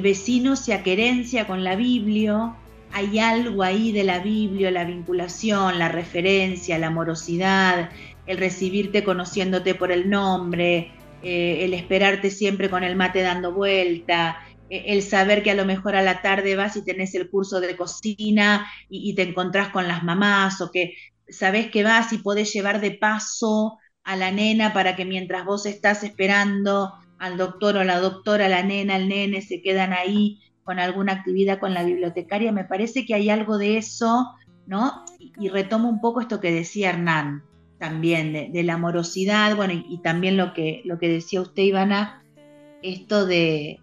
[0.00, 2.54] vecino se aquerencia con la Biblia,
[2.92, 7.90] hay algo ahí de la Biblia, la vinculación, la referencia, la amorosidad,
[8.26, 14.44] el recibirte conociéndote por el nombre, eh, el esperarte siempre con el mate dando vuelta,
[14.68, 17.60] eh, el saber que a lo mejor a la tarde vas y tenés el curso
[17.60, 20.94] de cocina y, y te encontrás con las mamás o que
[21.28, 25.64] sabes que vas y podés llevar de paso a la nena para que mientras vos
[25.64, 30.78] estás esperando al doctor o la doctora, la nena, el nene se quedan ahí con
[30.78, 34.32] alguna actividad con la bibliotecaria, me parece que hay algo de eso,
[34.66, 35.04] ¿no?
[35.18, 37.42] Y, retomo un poco esto que decía Hernán
[37.78, 42.22] también, de, la amorosidad, bueno, y, también lo que, lo que decía usted, Ivana,
[42.80, 43.80] esto de,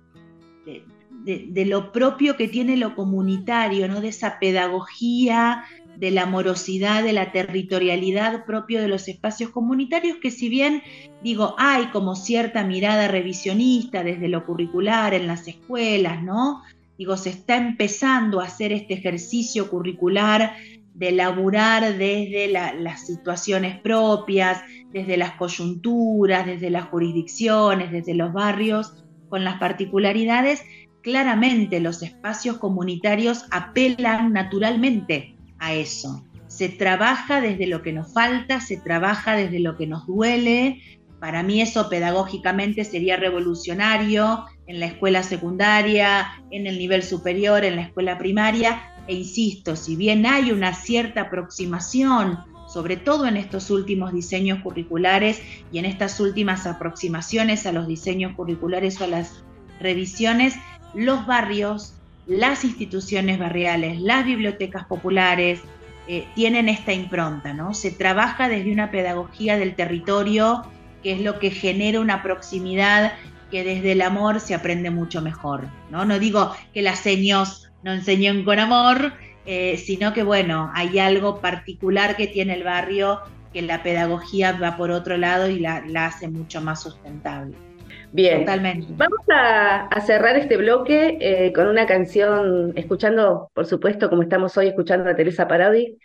[1.25, 3.99] de, lo propio que tiene lo comunitario, ¿no?
[3.99, 5.65] De esa pedagogía
[5.99, 10.81] de la morosidad, de la territorialidad propio de los espacios comunitarios, que si bien
[11.21, 16.63] digo, hay como cierta mirada revisionista desde lo curricular en las escuelas, ¿no?
[16.97, 20.55] Digo, se está empezando a hacer este ejercicio curricular
[20.93, 29.03] de laburar desde las situaciones propias, desde las coyunturas, desde las jurisdicciones, desde los barrios,
[29.29, 30.63] con las particularidades,
[31.01, 36.23] claramente los espacios comunitarios apelan naturalmente a eso.
[36.47, 40.81] Se trabaja desde lo que nos falta, se trabaja desde lo que nos duele.
[41.19, 47.75] Para mí eso pedagógicamente sería revolucionario en la escuela secundaria, en el nivel superior, en
[47.75, 48.81] la escuela primaria.
[49.07, 55.41] E insisto, si bien hay una cierta aproximación, sobre todo en estos últimos diseños curriculares
[55.71, 59.43] y en estas últimas aproximaciones a los diseños curriculares o a las
[59.79, 60.55] revisiones,
[60.93, 61.98] los barrios
[62.29, 65.61] las instituciones barriales, las bibliotecas populares,
[66.07, 67.73] eh, tienen esta impronta, ¿no?
[67.73, 70.63] Se trabaja desde una pedagogía del territorio,
[71.03, 73.13] que es lo que genera una proximidad
[73.49, 76.05] que desde el amor se aprende mucho mejor, ¿no?
[76.05, 79.13] No digo que las seños no enseñen con amor,
[79.47, 84.77] eh, sino que, bueno, hay algo particular que tiene el barrio que la pedagogía va
[84.77, 87.68] por otro lado y la hace mucho más sustentable.
[88.11, 88.87] Bien, Totalmente.
[88.95, 94.67] vamos a, cerrar este bloque eh, con una canción, escuchando, por supuesto, como estamos hoy
[94.67, 95.97] escuchando a Teresa Parodi.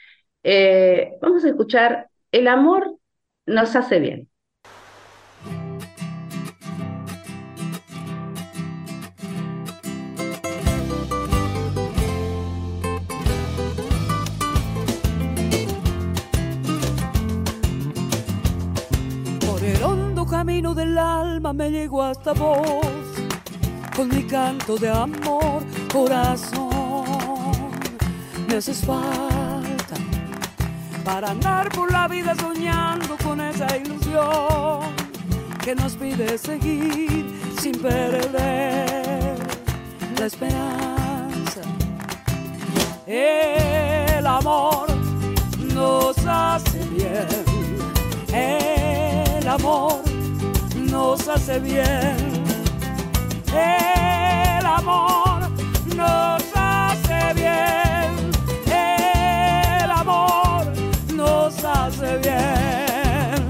[0.42, 2.98] Eh, vamos a escuchar El amor
[3.46, 4.28] nos hace bien.
[20.72, 22.86] Del alma me llegó hasta vos,
[23.94, 27.04] con mi canto de amor, corazón.
[28.48, 29.96] Me haces falta
[31.04, 34.80] para andar por la vida soñando con esa ilusión
[35.62, 37.26] que nos pide seguir
[37.60, 39.36] sin perder
[40.18, 41.60] la esperanza.
[43.06, 44.86] El amor
[45.74, 47.26] nos hace bien.
[48.32, 50.13] El amor
[50.94, 52.16] nos hace bien.
[53.52, 55.40] El amor
[55.96, 58.10] nos hace bien.
[58.66, 60.62] El amor
[61.12, 63.42] nos hace bien.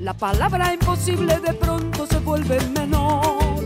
[0.00, 3.64] La palabra imposible de pronto se vuelve menor.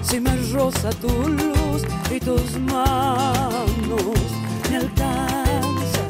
[0.00, 4.18] Si me roza tu luz y tus manos
[4.70, 6.04] me alcanza.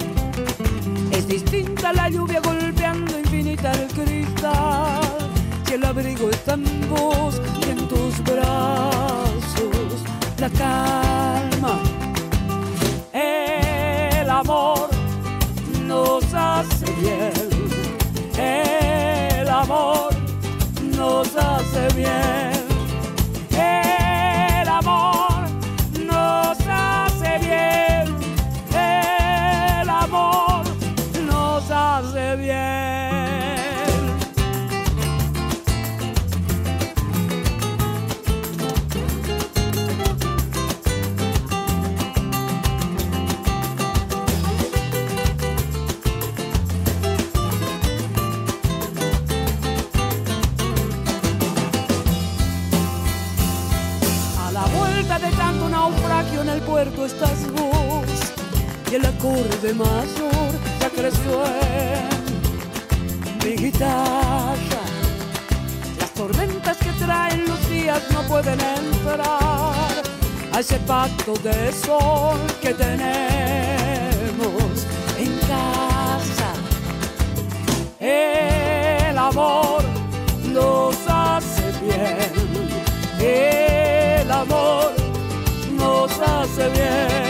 [1.10, 4.97] Es distinta la lluvia golpeando infinita el cristal
[5.78, 10.02] el abrigo están vos y en tus brazos
[10.38, 11.78] la calma.
[13.12, 14.88] El amor
[15.86, 17.32] nos hace bien,
[18.36, 20.10] el amor
[20.96, 22.52] nos hace bien.
[23.56, 25.48] El amor
[26.04, 28.16] nos hace bien,
[28.74, 30.64] el amor
[31.26, 32.97] nos hace bien.
[58.98, 62.08] El acorde mayor ya creció en
[63.44, 64.82] mi guitarra.
[65.98, 69.22] Las tormentas que traen los días no pueden entrar
[70.52, 74.06] a ese pacto de sol que tenemos
[75.18, 76.50] en casa.
[78.00, 79.84] El amor
[80.52, 82.32] nos hace bien.
[83.20, 84.92] El amor
[85.76, 87.27] nos hace bien.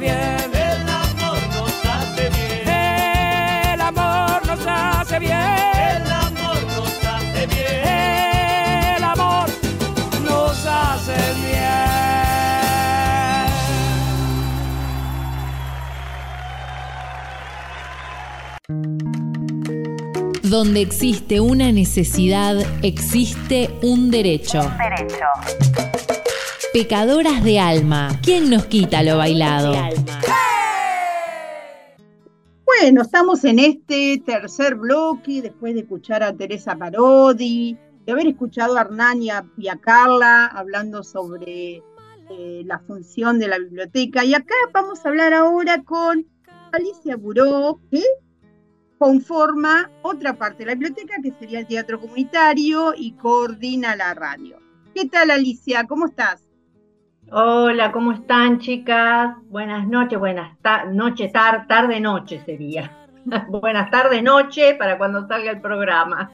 [0.00, 0.16] Bien.
[0.52, 2.68] El amor nos hace bien.
[2.68, 5.32] El amor nos hace bien.
[5.36, 7.86] El amor nos hace bien.
[8.96, 9.48] El amor
[10.24, 11.60] nos hace bien.
[20.42, 24.62] Donde existe una necesidad, existe un derecho.
[24.78, 25.59] Derecho.
[26.72, 28.20] Pecadoras de alma.
[28.22, 29.72] ¿Quién nos quita lo bailado?
[32.64, 38.76] Bueno, estamos en este tercer bloque, después de escuchar a Teresa Parodi, de haber escuchado
[38.78, 39.44] a Hernán y a,
[39.80, 41.82] Carla hablando sobre
[42.30, 44.24] eh, la función de la biblioteca.
[44.24, 46.24] Y acá vamos a hablar ahora con
[46.70, 48.04] Alicia Buró, que
[48.96, 54.58] conforma otra parte de la biblioteca, que sería el teatro comunitario, y coordina la radio.
[54.94, 55.84] ¿Qué tal, Alicia?
[55.88, 56.49] ¿Cómo estás?
[57.32, 59.36] Hola, ¿cómo están, chicas?
[59.48, 62.98] Buenas noches, buenas ta- noche, tar- tarde, noche sería.
[63.48, 66.32] buenas tardes, noche para cuando salga el programa.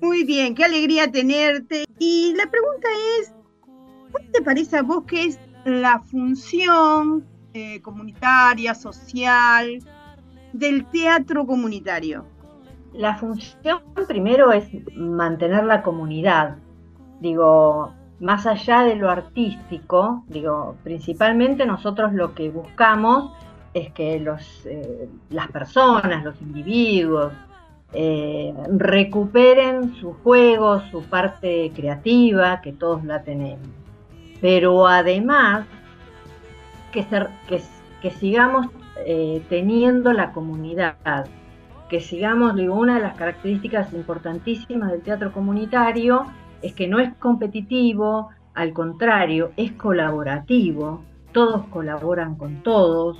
[0.00, 1.84] Muy bien, qué alegría tenerte.
[1.98, 2.88] Y la pregunta
[3.20, 3.32] es,
[4.10, 7.24] ¿cuál te parece a vos que es la función
[7.54, 9.82] eh, comunitaria, social
[10.52, 12.26] del teatro comunitario?
[12.92, 16.58] La función primero es mantener la comunidad.
[17.20, 23.32] Digo, más allá de lo artístico, digo, principalmente nosotros lo que buscamos
[23.74, 27.32] es que los, eh, las personas, los individuos,
[27.92, 33.68] eh, recuperen su juego, su parte creativa, que todos la tenemos.
[34.40, 35.66] Pero además,
[36.92, 37.60] que, ser- que,
[38.00, 38.68] que sigamos
[39.04, 40.96] eh, teniendo la comunidad,
[41.90, 46.26] que sigamos, digo, una de las características importantísimas del teatro comunitario
[46.62, 53.18] es que no es competitivo, al contrario, es colaborativo, todos colaboran con todos,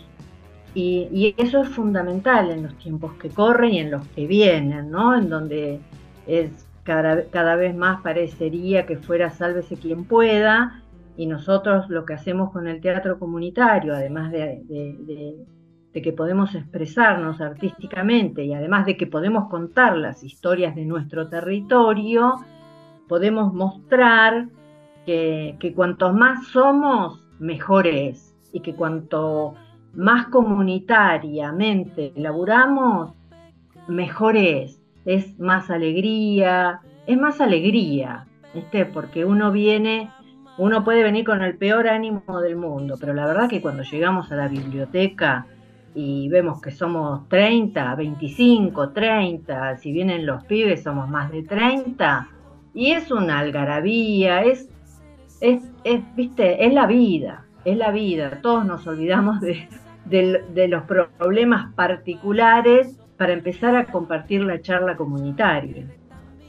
[0.75, 5.17] y, eso es fundamental en los tiempos que corren y en los que vienen, ¿no?
[5.17, 5.81] En donde
[6.27, 10.83] es cada, cada vez más parecería que fuera sálvese quien pueda,
[11.17, 15.47] y nosotros lo que hacemos con el teatro comunitario, además de, de- de-
[15.95, 21.29] de que podemos expresarnos artísticamente y además de que podemos contar las historias de nuestro
[21.31, 22.35] territorio,
[23.09, 24.49] podemos mostrar
[25.05, 29.55] que, que cuanto más somos, mejor es, y que cuanto
[29.95, 33.13] más comunitariamente laburamos,
[33.89, 38.85] mejor es, es más alegría, es más alegría, ¿viste?
[38.85, 40.11] Porque uno viene,
[40.59, 44.31] uno puede venir con el peor ánimo del mundo, pero la verdad que cuando llegamos
[44.33, 45.47] a la biblioteca
[45.95, 52.29] y vemos que somos 30, 25, 30, si vienen los pibes somos más de 30,
[52.77, 54.69] y es una algarabía, es,
[55.41, 59.69] es, es, viste, es la vida, es la vida, todos nos olvidamos de,
[60.05, 65.87] de- de los problemas particulares para empezar a compartir la charla comunitaria.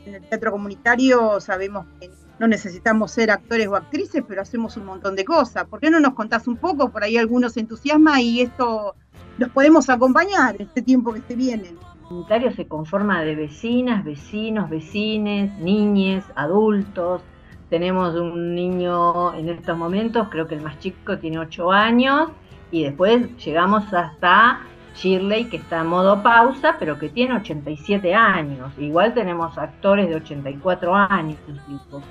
[0.06, 2.10] En el teatro comunitario sabemos que
[2.40, 5.66] no necesitamos ser actores o actrices, pero hacemos un montón de cosas.
[5.66, 6.90] ¿Por qué no nos contás un poco?
[6.90, 8.96] Por ahí algunos entusiasma y esto
[9.38, 11.74] los podemos acompañar este tiempo que se viene.
[12.08, 17.22] Comunitario se conforma de vecinas, vecinos, vecines, niñes, adultos.
[17.70, 22.30] Tenemos un niño en estos momentos, creo que el más chico tiene 8 años,
[22.72, 24.62] y después llegamos hasta
[24.96, 28.72] Shirley, que está en modo pausa, pero que tiene 87 años.
[28.78, 31.38] Igual tenemos actores de 84 años.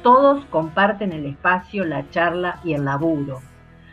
[0.03, 3.41] Todos comparten el espacio, la charla y el laburo.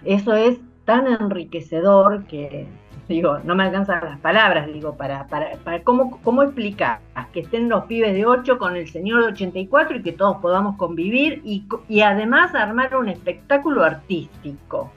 [0.03, 2.67] Eso es tan enriquecedor que,
[3.07, 6.99] digo, no me alcanzan las palabras, digo, para, para, para cómo, cómo explicar
[7.31, 10.77] que estén los pibes de 8 con el señor de 84 y que todos podamos
[10.77, 14.91] convivir y, y además armar un espectáculo artístico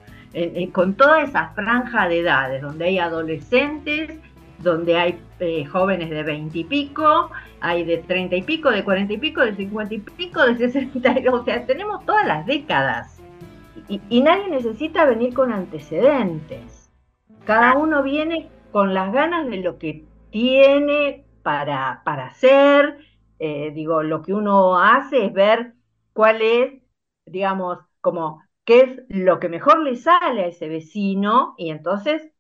[0.73, 4.19] con toda esa franja de edades, donde hay adolescentes,
[4.59, 7.31] donde hay eh, jóvenes de 20 y pico,
[7.61, 11.15] hay de 30 y pico, de 40 y pico, de 50 y pico, de 60,
[11.33, 13.21] o sea, tenemos todas las décadas.
[13.89, 16.76] Y, nadie necesita venir con antecedentes.
[17.47, 22.99] Cada uno viene con las ganas de lo que tiene para, para hacer.
[23.39, 25.75] Eh, digo, lo que uno hace es ver
[26.13, 26.83] cuál es,
[27.27, 32.33] digamos, como qué es lo que mejor le sale a ese vecino y entonces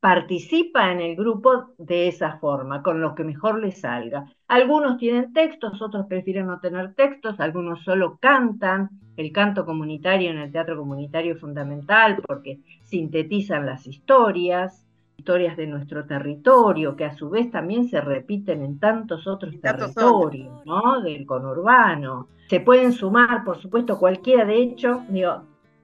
[0.00, 4.24] participa en el grupo de esa forma, con lo que mejor le salga.
[4.48, 8.90] Algunos tienen textos, otros prefieren no tener textos, algunos solo cantan.
[9.16, 15.66] El canto comunitario en el teatro comunitario es fundamental porque sintetizan las historias, historias de
[15.66, 21.00] nuestro territorio, que a su vez también se repiten en tantos otros territorios, ¿no?
[21.00, 22.28] Del conurbano.
[22.48, 25.42] Se pueden sumar, por supuesto, cualquiera de hecho, digo,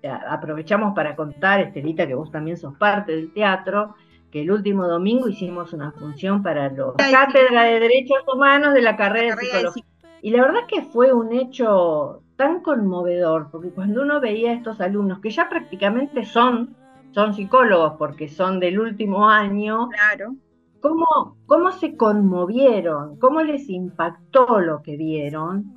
[0.08, 3.94] aprovechamos para contar, Estelita, que vos también sos parte del teatro,
[4.30, 8.96] que el último domingo hicimos una función para los cátedra de Derechos Humanos de la
[8.96, 9.84] carrera de Psicología.
[10.22, 14.80] Y la verdad que fue un hecho tan conmovedor, porque cuando uno veía a estos
[14.80, 16.74] alumnos, que ya prácticamente son,
[17.12, 20.34] son psicólogos, porque son del último año, claro.
[20.80, 25.74] cómo, cómo se conmovieron, cómo les impactó lo que vieron,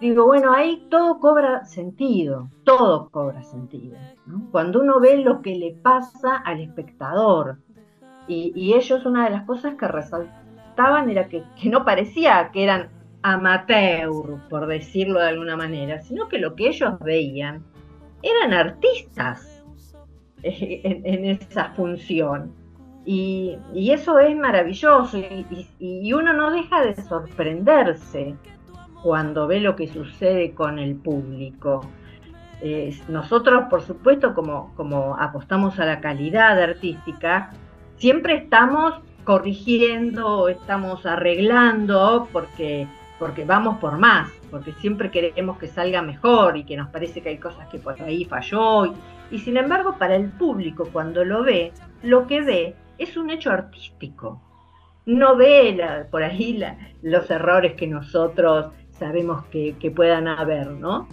[0.00, 3.96] digo, bueno, ahí todo cobra sentido, todo cobra sentido.
[4.50, 7.58] Cuando uno ve lo que le pasa al espectador,
[8.28, 12.90] y, ellos una de las cosas que resaltaban era que, no parecía que eran
[13.22, 17.64] amateur, por decirlo de alguna manera, sino que lo que ellos veían
[18.22, 19.64] eran artistas
[20.42, 22.52] en, esa función.
[23.04, 28.36] Y, eso es maravilloso y, uno no deja de sorprenderse
[29.02, 31.82] cuando ve lo que sucede con el público.
[33.08, 37.50] nosotros, por supuesto, como, apostamos a la calidad artística,
[37.96, 38.94] siempre estamos
[39.24, 42.86] corrigiendo, estamos arreglando, porque,
[43.18, 47.28] porque vamos por más, porque siempre queremos que salga mejor y que nos parece que
[47.28, 48.94] hay cosas que por ahí falló.
[49.30, 51.72] Y sin embargo, para el público, cuando lo ve,
[52.02, 54.40] lo que ve es un hecho artístico.
[55.06, 56.62] No ve por ahí
[57.02, 61.08] los errores que nosotros sabemos que, puedan haber, ¿no?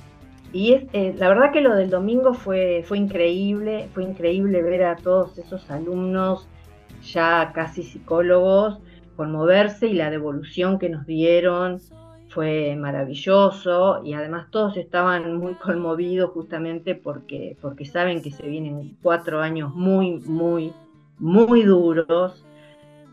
[0.53, 4.83] Y es, eh, la verdad que lo del domingo fue, fue increíble, fue increíble ver
[4.83, 6.47] a todos esos alumnos
[7.01, 8.79] ya casi psicólogos
[9.15, 11.79] conmoverse y la devolución que nos dieron
[12.29, 18.97] fue maravilloso y además todos estaban muy conmovidos justamente porque, porque saben que se vienen
[19.01, 20.73] cuatro años muy, muy,
[21.17, 22.43] muy duros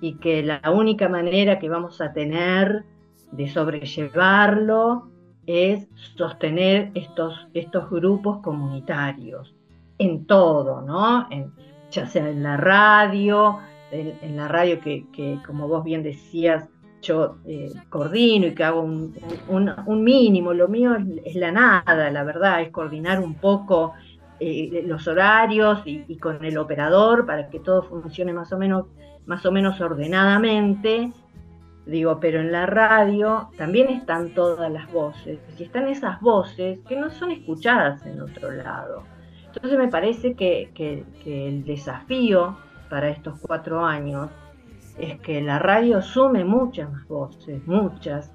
[0.00, 2.84] y que la única manera que vamos a tener
[3.32, 5.08] de sobrellevarlo
[5.46, 9.54] es sostener estos, estos grupos comunitarios
[9.98, 11.28] en todo, ¿no?
[11.90, 13.58] ya sea en la radio,
[13.90, 16.68] en, la radio que, como vos bien decías,
[17.02, 22.62] yo eh, coordino y que hago un, mínimo, lo mío es, la nada, la verdad,
[22.62, 23.92] es coordinar un poco
[24.40, 28.86] eh, los horarios y, y, con el operador para que todo funcione más o menos,
[29.26, 31.12] más o menos ordenadamente
[31.86, 36.96] Digo, pero en la radio también están todas las voces, y están esas voces que
[36.96, 39.02] no son escuchadas en otro lado.
[39.46, 42.56] Entonces me parece que, el desafío
[42.88, 44.30] para estos cuatro años
[44.98, 48.32] es que la radio sume muchas más voces, muchas,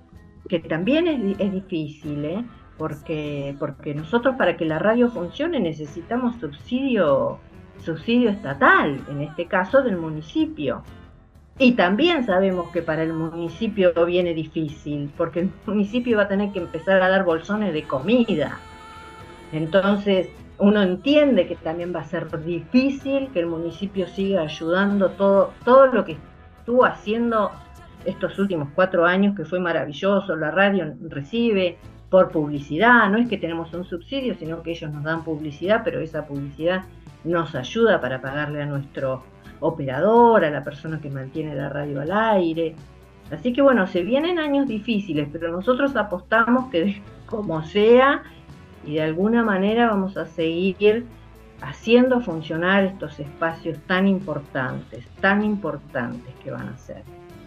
[0.50, 2.46] que también es, es difícil, ¿eh?
[2.78, 7.40] porque, porque nosotros para que la radio funcione necesitamos subsidio,
[7.80, 10.84] subsidio estatal, en este caso del municipio.
[11.60, 16.52] Y también sabemos que para el municipio viene difícil, porque el municipio va a tener
[16.52, 18.60] que empezar a dar bolsones de comida.
[19.52, 20.30] Entonces,
[20.60, 25.88] uno entiende que también va a ser difícil que el municipio siga ayudando todo, todo
[25.88, 26.18] lo que
[26.60, 27.52] estuvo haciendo
[28.06, 30.36] estos últimos cuatro años, que fue maravilloso.
[30.36, 31.78] La radio recibe
[32.10, 36.00] por publicidad, no es que tenemos un subsidio, sino que ellos nos dan publicidad, pero
[36.00, 36.84] esa publicidad
[37.24, 39.24] nos ayuda para pagarle a nuestro
[39.60, 42.76] operador, a la persona que mantiene la radio al aire.
[43.32, 48.24] Así que bueno, se vienen años difíciles, pero nosotros apostamos que como sea
[48.86, 51.06] y de alguna manera vamos a seguir
[51.62, 57.04] haciendo funcionar estos espacios tan importantes, tan importantes que van a ser.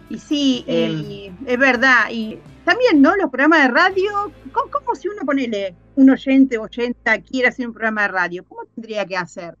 [0.09, 2.09] Y sí, y es verdad.
[2.11, 3.15] Y también, ¿no?
[3.15, 7.73] Los programas de radio, ¿cómo, si uno ponele un oyente o oyenta quiere hacer un
[7.73, 8.43] programa de radio?
[8.43, 9.55] ¿Cómo tendría que hacer?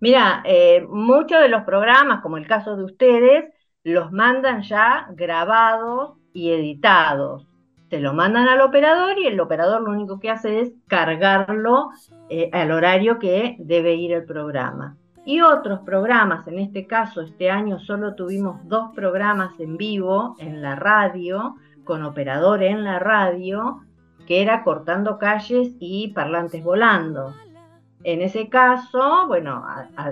[0.00, 3.44] Mira, eh, muchos de los programas, como el caso de ustedes,
[3.84, 7.46] los mandan ya grabados y editados.
[7.90, 11.90] Se lo mandan al operador y el operador lo único que hace es cargarlo
[12.28, 17.50] eh, al horario que debe ir el programa y otros programas, en este caso este
[17.50, 23.80] año solo tuvimos dos programas en vivo en la radio, con operador en la radio,
[24.26, 27.34] que era cortando calles y parlantes volando.
[28.02, 29.62] En ese caso, bueno,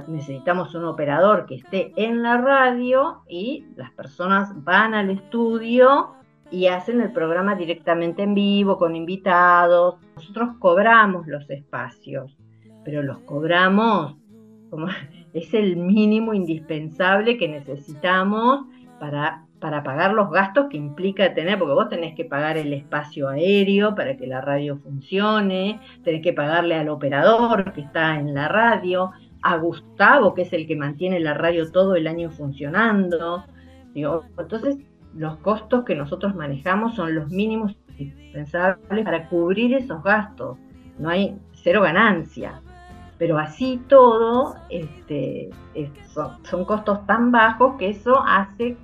[0.09, 6.12] necesitamos un operador que esté en la radio y las personas van al estudio
[6.51, 9.97] y hacen el programa directamente en vivo con invitados.
[10.16, 12.36] Nosotros cobramos los espacios,
[12.84, 14.16] pero los cobramos
[14.70, 14.89] como
[15.32, 18.66] es el mínimo indispensable que necesitamos
[19.01, 23.28] para, para pagar los gastos que implica tener, porque vos tenés que pagar el espacio
[23.28, 28.48] aéreo para que la radio funcione, tenés que pagarle al operador que está en la
[28.48, 29.11] radio,
[29.42, 33.44] a Gustavo, que es el que mantiene la radio todo el año funcionando.
[33.94, 34.78] entonces,
[35.14, 40.59] los costos que nosotros manejamos son los mínimos indispensables para cubrir esos gastos.
[40.98, 42.61] No hay cero ganancia
[43.18, 45.50] pero así todo este,
[46.48, 48.76] son, costos tan bajos que eso hace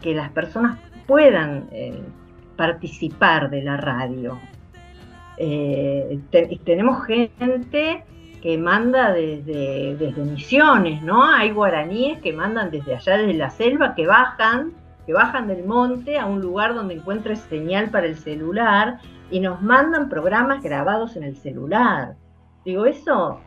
[0.00, 2.00] que las personas puedan eh,
[2.56, 4.38] participar de la radio.
[5.38, 6.20] Eh,
[6.64, 8.04] tenemos gente
[8.42, 11.24] que manda desde, desde misiones, ¿no?
[11.24, 14.72] Hay guaraníes que mandan desde allá, desde la selva, que bajan,
[15.06, 18.98] que bajan del monte a un lugar donde encuentres señal para el celular
[19.30, 22.14] y nos mandan programas grabados en el celular.
[22.64, 23.40] Digo, eso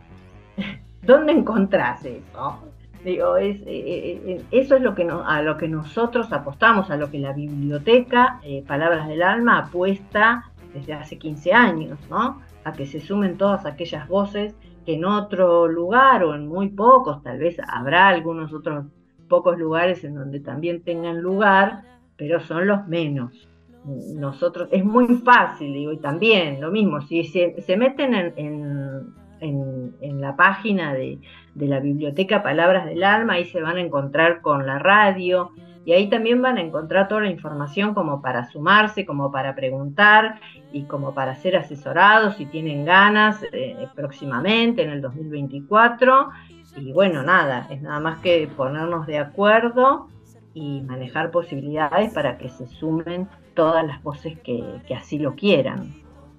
[1.01, 2.59] ¿Dónde encontrás eso?
[3.03, 6.97] Digo, es, eh, eh, eh, eso es lo que a lo que nosotros apostamos, a
[6.97, 12.41] lo que la biblioteca Palabras del Alma apuesta desde hace 15 años, ¿no?
[12.65, 14.53] A que se sumen todas aquellas voces
[14.85, 18.85] que en otro lugar o en muy pocos, tal vez habrá algunos otros
[19.29, 21.83] pocos lugares en donde también tengan lugar,
[22.17, 23.47] pero son los menos.
[23.85, 30.35] Nosotros, es muy fácil, digo, y también lo mismo, si se, meten en en, la
[30.35, 31.19] página de,
[31.55, 35.51] la biblioteca Palabras del Alma, ahí se van a encontrar con la radio
[35.85, 40.39] y ahí también van a encontrar toda la información como para sumarse, como para preguntar
[40.71, 46.29] y como para ser asesorados si tienen ganas eh, próximamente en el 2024.
[46.77, 50.09] Y bueno, nada, es nada más que ponernos de acuerdo
[50.53, 55.93] y manejar posibilidades para que se sumen todas las voces que, así lo quieran.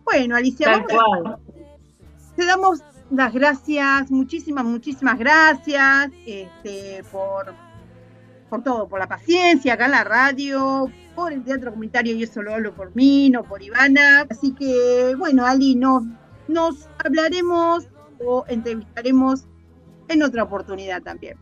[0.05, 0.85] Bueno, Alicia,
[2.41, 7.53] te damos las gracias, muchísimas, muchísimas gracias este, por,
[8.49, 12.41] por todo, por la paciencia acá en la radio, por el teatro comunitario, y eso
[12.41, 14.26] lo hablo por mí, no por Ivana.
[14.30, 16.05] Así que, bueno, Ali, nos,
[16.49, 17.88] nos hablaremos
[18.24, 19.45] o entrevistaremos
[20.09, 21.36] en otra oportunidad también.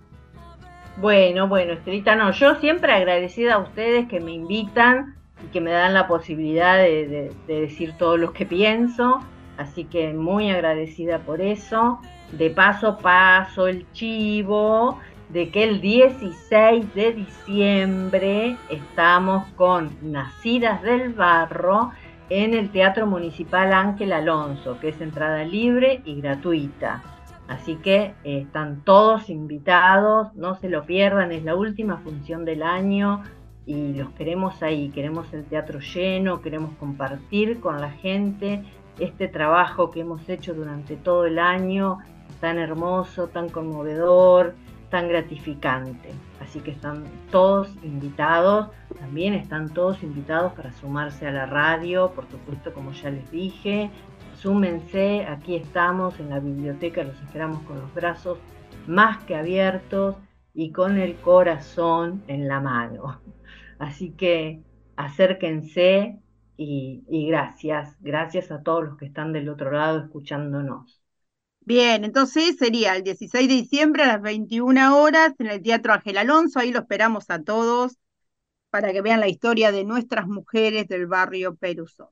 [0.97, 5.71] Bueno, bueno, Estelita, no, yo siempre agradecida a ustedes que me invitan y que me
[5.71, 9.23] dan la posibilidad de decir todo lo que pienso
[9.59, 12.01] Así que muy agradecida por eso.
[12.33, 14.99] De paso paso el chivo
[15.29, 21.91] de que el 16 de diciembre estamos con Nacidas del Barro
[22.31, 27.03] en el Teatro Municipal Ángel Alonso, que es entrada libre y gratuita.
[27.49, 32.63] Así que eh, están todos invitados, no se lo pierdan, es la última función del
[32.63, 33.23] año
[33.65, 38.63] y los queremos ahí, queremos el teatro lleno, queremos compartir con la gente
[38.99, 41.99] este trabajo que hemos hecho durante todo el año,
[42.41, 44.55] tan hermoso, tan conmovedor,
[44.91, 46.11] tan gratificante.
[46.41, 48.69] Así que están todos invitados,
[48.99, 53.91] también están todos invitados para sumarse a la radio, por supuesto, como ya les dije.
[54.35, 58.39] Súmense, aquí estamos en la biblioteca, los esperamos con los brazos
[58.87, 60.17] más que abiertos
[60.55, 63.21] y con el corazón en la mano.
[63.79, 64.63] Así que
[64.97, 66.19] acérquense,
[66.61, 71.01] y, gracias, gracias a todos los que están del otro lado escuchándonos.
[71.61, 76.19] Bien, entonces sería el 16 de diciembre a las 21 horas en el Teatro Ángel
[76.19, 77.97] Alonso, ahí lo esperamos a todos
[78.71, 82.09] para que vean la historia de nuestras mujeres del barrio Peruzón.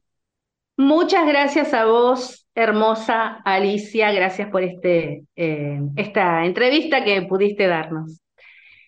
[0.76, 8.20] Muchas gracias a vos, hermosa Alicia, gracias por este, eh, esta entrevista que pudiste darnos.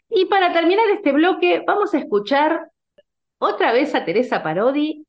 [0.08, 2.70] Y para terminar este bloque, vamos a escuchar
[3.38, 5.06] otra vez a Teresa Parodi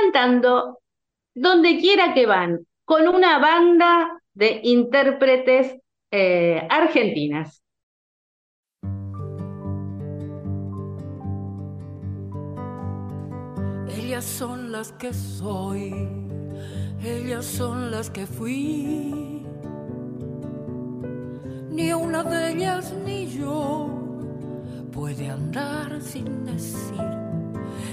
[0.00, 0.78] cantando
[1.34, 5.76] donde quiera que van, con una banda de intérpretes
[6.10, 7.62] eh, argentinas.
[13.88, 15.92] Ellas son las que soy,
[17.04, 19.44] ellas son las que fui.
[21.70, 23.88] Ni una de ellas ni yo
[24.92, 27.27] puede andar sin decir,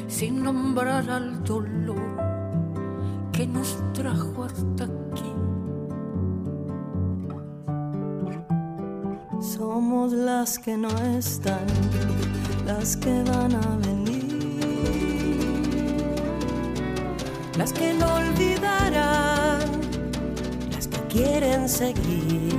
[0.08, 2.18] sin nombrar al dolor
[3.32, 5.34] que nos trajo hasta aquí.
[9.42, 11.68] Somos las que no están,
[12.66, 13.96] las que van a venir
[17.58, 19.60] las que no olvidarán,
[20.72, 22.58] las que quieren seguir.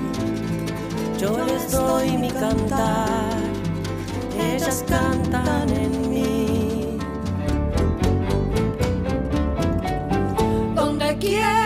[1.19, 3.37] Yo les doy mi cantar,
[4.39, 6.06] ellas cantan en mí.
[11.27, 11.66] Donde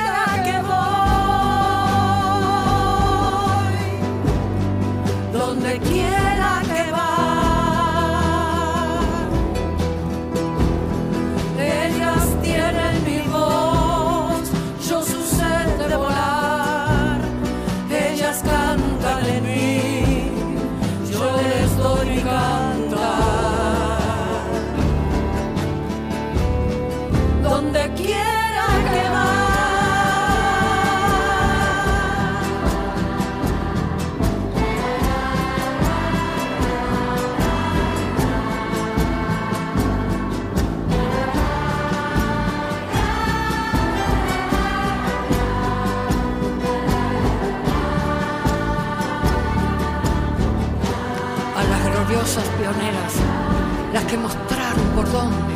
[54.10, 55.54] que mostraron por dónde,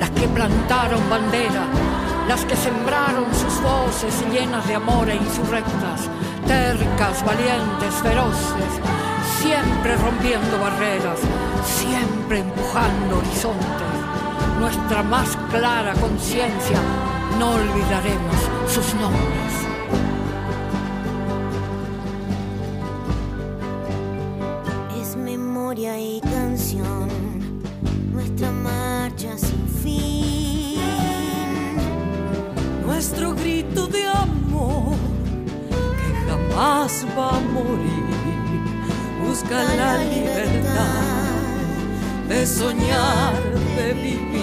[0.00, 1.66] las que plantaron bandera,
[2.26, 6.08] las que sembraron sus voces llenas de amor e insurrectas,
[6.46, 8.72] tercas, valientes, feroces,
[9.42, 11.18] siempre rompiendo barreras,
[11.66, 13.92] siempre empujando horizontes.
[14.58, 16.78] Nuestra más clara conciencia,
[17.38, 18.36] no olvidaremos
[18.72, 19.71] sus nombres.
[36.62, 38.04] Jamás va a morir.
[39.20, 41.02] Busca la libertad
[42.28, 43.34] de soñar,
[43.76, 44.41] de vivir.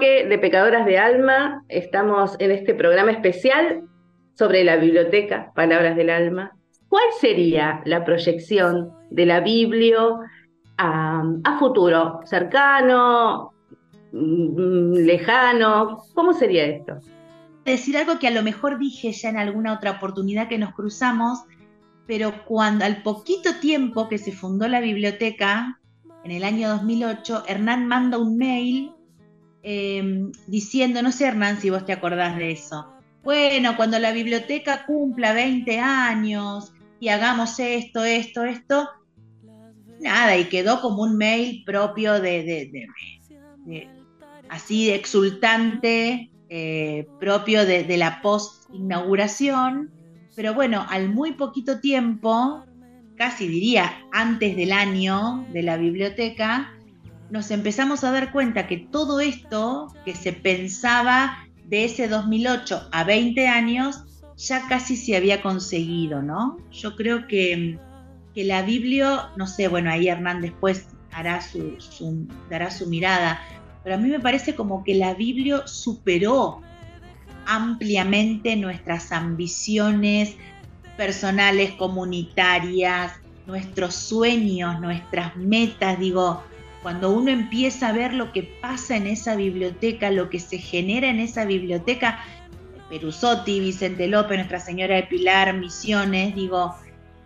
[0.00, 1.64] De Pecadoras de Alma.
[1.68, 3.82] Estamos en este programa especial
[4.34, 6.52] sobre la biblioteca, Palabras del Alma.
[6.88, 9.98] ¿Cuál sería la proyección de la Biblia
[10.76, 12.20] a, a futuro?
[12.24, 13.52] ¿Cercano?
[14.12, 15.98] mm, ¿Lejano?
[16.14, 17.00] ¿Cómo sería esto?
[17.64, 21.40] decir algo que a lo mejor dije ya en alguna otra oportunidad que nos cruzamos,
[22.06, 25.78] pero cuando al poquito tiempo que se fundó la biblioteca,
[26.24, 28.92] en el año 2008, Hernán manda un mail
[29.62, 30.02] eh,
[30.46, 32.86] diciendo, no sé Hernán si vos te acordás de eso,
[33.22, 38.88] bueno, cuando la biblioteca cumpla 20 años y hagamos esto, esto, esto,
[39.98, 42.88] nada, y quedó como un mail propio de, de-
[44.48, 49.90] así exultante, eh, propio de, la post-inauguración,
[50.34, 52.64] pero bueno, al muy poquito tiempo,
[53.14, 56.70] casi diría antes del año de la biblioteca,
[57.30, 63.04] nos empezamos a dar cuenta que todo esto que se pensaba de ese 2008 a
[63.04, 64.04] 20 años
[64.36, 66.58] ya casi se había conseguido, ¿no?
[66.70, 67.78] Yo creo que,
[68.34, 71.76] que la Biblia, no sé, bueno, ahí Hernán después hará su,
[72.48, 73.40] dará su mirada,
[73.82, 76.62] pero a mí me parece como que la Biblia superó
[77.46, 80.36] ampliamente nuestras ambiciones
[80.96, 83.12] personales, comunitarias,
[83.46, 86.44] nuestros sueños, nuestras metas, digo,
[86.82, 91.08] cuando uno empieza a ver lo que pasa en esa biblioteca, lo que se genera
[91.08, 92.20] en esa biblioteca,
[92.88, 96.74] Perusotti, Vicente López, Nuestra Señora de Pilar, Misiones, digo,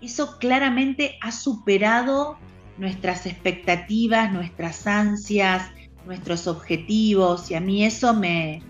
[0.01, 2.37] eso claramente ha superado
[2.79, 5.71] nuestras expectativas, nuestras ansias,
[6.07, 8.63] nuestros objetivos, y a mí eso me,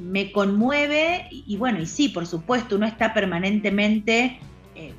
[0.00, 4.40] me conmueve, y, bueno, y sí, por supuesto, uno está permanentemente
[4.74, 4.92] eh,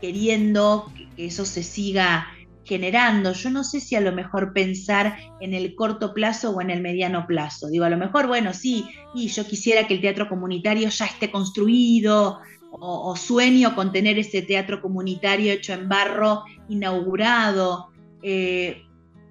[0.00, 2.28] queriendo que eso se siga
[2.64, 3.32] generando.
[3.32, 6.80] Yo no sé si a lo mejor pensar en el corto plazo o en el
[6.80, 7.68] mediano plazo.
[7.68, 11.30] Digo, a lo mejor, bueno, sí, y yo quisiera que el teatro comunitario ya esté
[11.30, 12.40] construido
[12.72, 17.88] o, sueño con tener ese teatro comunitario hecho en barro inaugurado.
[18.22, 18.82] Eh,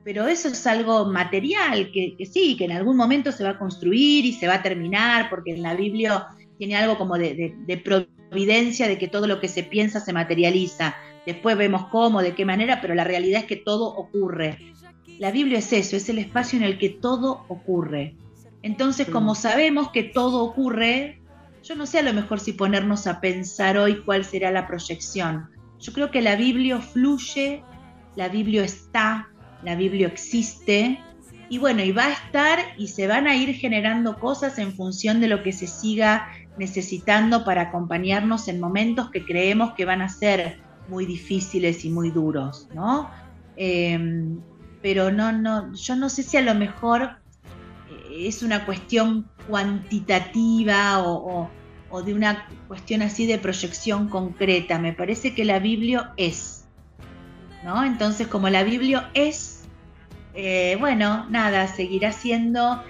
[0.04, 4.26] pero eso es algo material, que, sí, que en algún momento se va a construir
[4.26, 6.28] y se va a terminar, porque en la Biblia
[6.58, 10.96] tiene algo como de, de providencia de que todo lo que se piensa se materializa.
[11.26, 14.58] Después vemos cómo, de qué manera, pero la realidad es que todo ocurre.
[15.20, 18.16] La Biblia es eso, es el espacio en el que todo ocurre.
[18.64, 21.22] Entonces, como sabemos que todo ocurre,
[21.64, 25.50] yo no sé a lo mejor si ponernos a pensar hoy cuál será la proyección.
[25.80, 27.64] Yo creo que la Biblia fluye,
[28.16, 29.30] la Biblia está,
[29.64, 31.00] la Biblia existe,
[31.50, 35.20] y bueno, y va a estar y se van a ir generando cosas en función
[35.20, 40.08] de lo que se siga necesitando para acompañarnos en momentos que creemos que van a
[40.08, 40.62] ser
[40.92, 43.10] muy difíciles y muy duros, ¿no?
[43.56, 44.42] Em,
[44.82, 47.18] pero no, no, yo no sé si a lo mejor
[47.90, 51.50] eh, es una cuestión cuantitativa o,
[52.06, 54.80] de una cuestión así de proyección concreta.
[54.80, 56.66] Me parece que la Biblia es,
[57.64, 57.84] ¿no?
[57.84, 59.64] Entonces, como la Biblia es,
[60.34, 62.82] eh, bueno, nada, seguirá siendo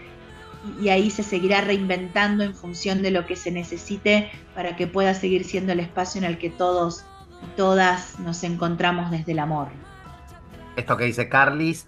[0.82, 5.14] y ahí se seguirá reinventando en función de lo que se necesite para que pueda
[5.14, 7.04] seguir siendo el espacio en el que todos
[7.56, 9.70] todas nos encontramos desde el amor.
[10.76, 11.88] Esto que dice Carlis,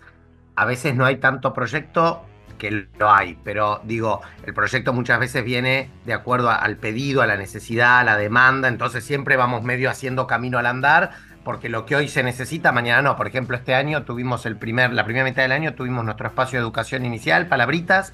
[0.55, 2.23] a veces no hay tanto proyecto
[2.57, 7.27] que lo hay, pero digo, el proyecto muchas veces viene de acuerdo al pedido, a
[7.27, 11.11] la necesidad, a la demanda, entonces siempre vamos medio haciendo camino al andar,
[11.43, 13.15] porque lo que hoy se necesita, mañana no.
[13.17, 16.59] Por ejemplo, este año tuvimos el primer, la primera mitad del año tuvimos nuestro espacio
[16.59, 18.13] de educación inicial, palabritas,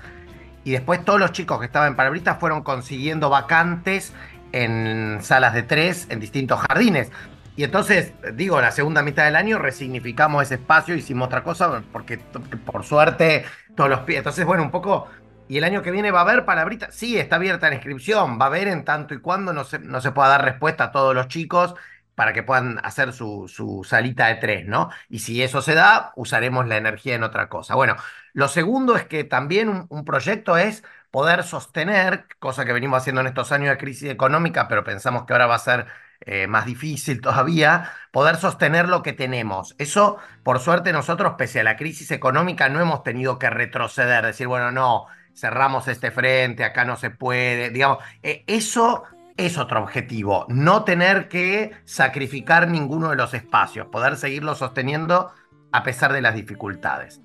[0.64, 4.14] y después todos los chicos que estaban en palabritas fueron consiguiendo vacantes
[4.52, 7.12] en salas de tres en distintos jardines.
[7.56, 12.18] Y entonces, digo, la segunda mitad del año resignificamos ese espacio, hicimos otra cosa, porque
[12.66, 13.44] por suerte
[13.76, 14.20] todos los pies.
[14.20, 15.08] Entonces, bueno, un poco.
[15.50, 16.92] ¿Y el año que viene va a haber palabrita?
[16.92, 18.40] Sí, está abierta la inscripción.
[18.40, 20.92] Va a haber en tanto y cuando no se, no se pueda dar respuesta a
[20.92, 21.76] todos los chicos
[22.16, 24.90] para que puedan hacer su, su, salita de tres, ¿no?
[25.10, 27.76] Y si eso se da, usaremos la energía en otra cosa.
[27.76, 27.96] Bueno,
[28.34, 33.28] lo segundo es que también un proyecto es poder sostener, cosa que venimos haciendo en
[33.28, 35.88] estos años de crisis económica, pero pensamos que ahora va a ser
[36.22, 39.76] eh, más difícil todavía, poder sostener lo que tenemos.
[39.78, 44.48] Eso, por suerte, nosotros, pese a la crisis económica, no hemos tenido que retroceder, decir,
[44.48, 49.04] bueno, no, cerramos este frente, acá no se puede, digamos, eh, eso
[49.38, 55.32] es otro objetivo, no tener que sacrificar ninguno de los espacios, poder seguirlo sosteniendo
[55.72, 57.22] a pesar de las dificultades.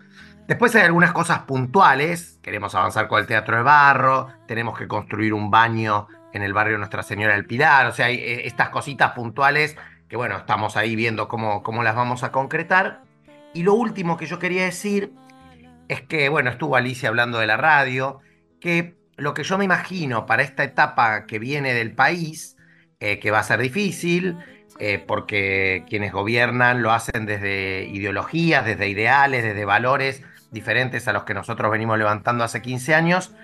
[0.46, 5.32] Después hay algunas cosas puntuales, queremos avanzar con el teatro de barro, tenemos que construir
[5.32, 9.12] un baño en el barrio Nuestra Señora del Pilar, o sea, hay eh, estas cositas
[9.12, 9.76] puntuales
[10.06, 13.02] que bueno, estamos ahí viendo cómo, cómo las vamos a concretar.
[13.54, 15.12] Y lo último que yo quería decir
[15.88, 18.20] es que, bueno, estuvo Alicia hablando de la radio,
[18.60, 22.56] que lo que yo me imagino para esta etapa que viene del país,
[23.00, 24.36] eh, que va a ser difícil,
[24.78, 30.22] eh, porque quienes gobiernan lo hacen desde ideologías, desde ideales, desde valores
[30.54, 33.34] diferentes a los que nosotros venimos levantando hace 15 años,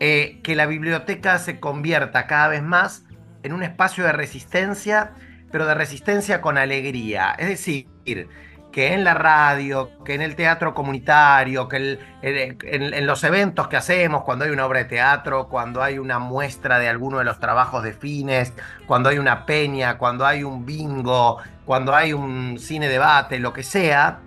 [0.00, 3.04] eh, que la biblioteca se convierta cada vez más
[3.44, 5.12] en un espacio de resistencia,
[5.52, 7.36] pero de resistencia con alegría.
[7.38, 7.86] Es decir,
[8.76, 14.22] que en la radio, que en el teatro comunitario, que en, los eventos que hacemos,
[14.22, 17.82] cuando hay una obra de teatro, cuando hay una muestra de alguno de los trabajos
[17.82, 18.52] de fines,
[18.86, 23.62] cuando hay una peña, cuando hay un bingo, cuando hay un cine debate, lo que
[23.62, 24.20] sea,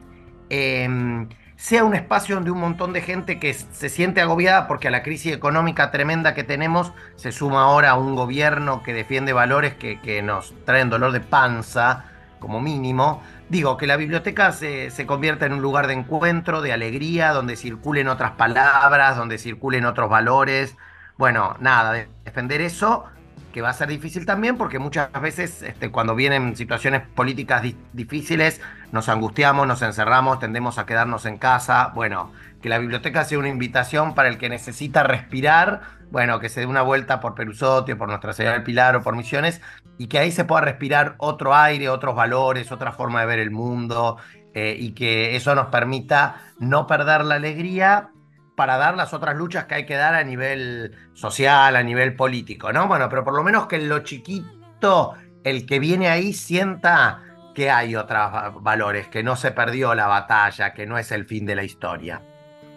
[0.49, 1.29] em,
[1.59, 5.03] sea un espacio donde un montón de gente que se siente agobiada porque a la
[5.03, 10.53] crisis económica tremenda que tenemos se suma ahora un gobierno que defiende valores que, nos
[10.63, 12.05] traen dolor de panza,
[12.39, 13.21] como mínimo.
[13.49, 17.57] Digo, que la biblioteca se, se convierta en un lugar de encuentro, de alegría, donde
[17.57, 20.77] circulen otras palabras, donde circulen otros valores.
[21.17, 23.03] Bueno, nada, de defender eso,
[23.51, 27.75] que va a ser difícil también, porque muchas veces este, cuando vienen situaciones políticas di-
[27.91, 31.91] difíciles, nos angustiamos, nos encerramos, tendemos a quedarnos en casa.
[31.93, 32.31] Bueno,
[32.61, 35.81] que la biblioteca sea una invitación para el que necesita respirar,
[36.11, 39.15] bueno, que se dé una vuelta por Perusotti, por Nuestra Señora del Pilar o por
[39.15, 39.61] Misiones,
[39.97, 43.51] y que ahí se pueda respirar otro aire, otros valores, otra forma de ver el
[43.51, 44.17] mundo,
[44.53, 48.09] eh, y que eso nos permita no perder la alegría
[48.55, 52.73] para dar las otras luchas que hay que dar a nivel social, a nivel político,
[52.73, 52.87] ¿no?
[52.87, 55.13] Bueno, pero por lo menos que lo chiquito,
[55.43, 57.21] el que viene ahí sienta
[57.59, 61.25] que hay otros va- valores, que no se perdió la batalla, que no es el
[61.25, 62.21] fin de la historia.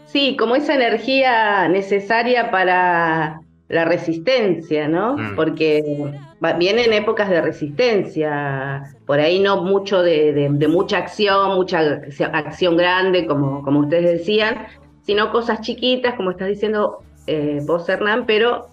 [0.06, 5.16] Sí, como esa energía necesaria para la resistencia, ¿no?
[5.16, 5.36] Mm.
[5.36, 5.82] Porque
[6.58, 12.30] vienen épocas de resistencia, por ahí no mucho de, de- de mucha acción, mucha ac-
[12.32, 14.66] acción grande, como, como ustedes decían,
[15.02, 18.66] sino cosas chiquitas, como estás diciendo eh, vos, Hernán, pero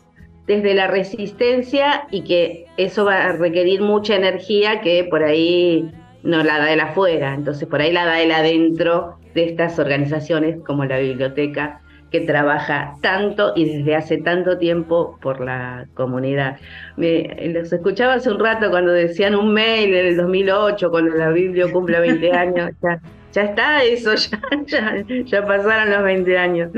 [0.47, 5.91] desde la resistencia y que eso va a requerir mucha energía que por ahí
[6.23, 10.57] no la da el afuera, entonces por ahí la da el adentro de estas organizaciones
[10.65, 16.57] como la biblioteca que trabaja tanto y desde hace tanto tiempo por la comunidad.
[16.97, 21.29] Me, los escuchaba hace un rato cuando decían un mail en el 2008, cuando la
[21.29, 22.99] Biblia cumple 20 años, ya,
[23.31, 26.71] ya está eso, ya, ya, ya pasaron los 20 años.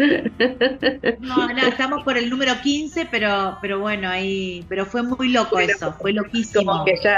[1.20, 5.60] No, no, estamos por el número 15, pero, pero bueno, ahí, pero fue muy loco
[5.60, 6.72] eso, fue loquísimo.
[6.72, 7.18] Como que ya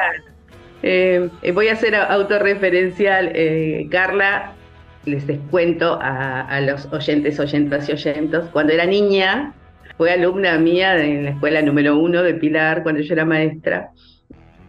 [0.84, 4.54] eh, voy a ser autorreferencial, eh, Carla,
[5.06, 8.50] les descuento a, los oyentes, oyentas y oyentos.
[8.52, 9.54] Cuando era niña,
[9.98, 13.92] fue alumna mía en la escuela número uno de Pilar, cuando yo era maestra.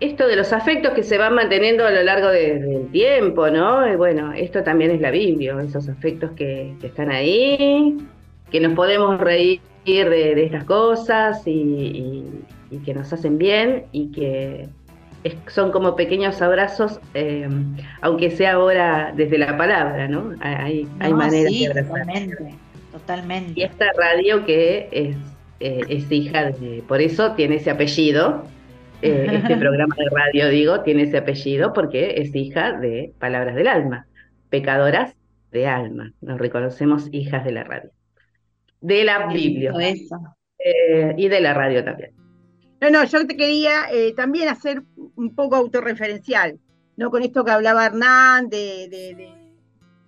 [0.01, 3.97] Esto de los afectos que se van manteniendo a lo largo de- del tiempo, ¿no?
[3.97, 7.97] Bueno, esto también es la Biblia, esos afectos que, están ahí,
[8.51, 12.25] que nos podemos reír de, estas cosas y
[12.85, 14.69] que nos hacen bien y que
[15.25, 17.49] es- son como pequeños abrazos, eh,
[18.03, 20.35] aunque sea ahora desde la palabra, ¿no?
[20.41, 21.91] Hay, hay No, maneras sí, de abrazar.
[21.99, 22.55] totalmente,
[22.93, 23.53] totalmente.
[23.61, 25.17] Y esta radio que es,
[25.61, 28.45] eh, es hija de, por eso tiene ese apellido,
[29.03, 33.67] eh, este programa de radio, digo, tiene ese apellido porque es hija de Palabras del
[33.69, 34.07] Alma,
[34.51, 35.17] pecadoras
[35.53, 37.91] de alma, nos reconocemos hijas de la radio,
[38.81, 39.73] de la Biblia
[41.17, 42.11] y de la radio también.
[42.81, 44.83] No, no, yo te quería eh, también hacer
[45.17, 46.59] un poco autorreferencial,
[46.97, 47.11] ¿no?
[47.11, 49.35] Con esto que hablaba Hernán, de, de-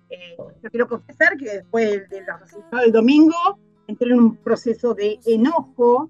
[0.09, 3.35] eh, yo quiero confesar que después de los del domingo
[3.87, 6.09] entré en un proceso de enojo,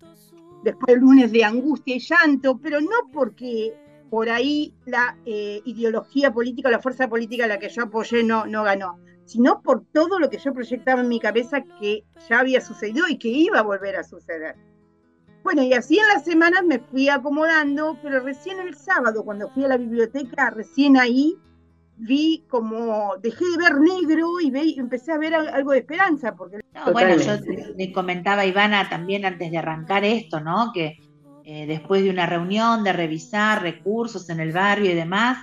[0.64, 3.74] después el lunes de angustia y llanto, pero no porque
[4.10, 8.46] por ahí la eh, ideología política, la fuerza política a la que yo apoyé no,
[8.46, 12.62] no ganó, sino por todo lo que yo proyectaba en mi cabeza que ya había
[12.62, 14.56] sucedido y que iba a volver a suceder.
[15.44, 19.64] Bueno, y así en las semanas me fui acomodando, pero recién el sábado, cuando fui
[19.64, 21.36] a la biblioteca, recién ahí
[21.98, 26.36] vi como, dejé de ver negro y, ve, empecé a ver al- algo de esperanza,
[26.36, 27.34] porque No, bueno, yo
[27.76, 30.72] le comentaba a Ivana también antes de arrancar esto, ¿no?
[30.74, 30.98] Que
[31.46, 35.38] eh, después de una reunión, de revisar recursos en el barrio y demás,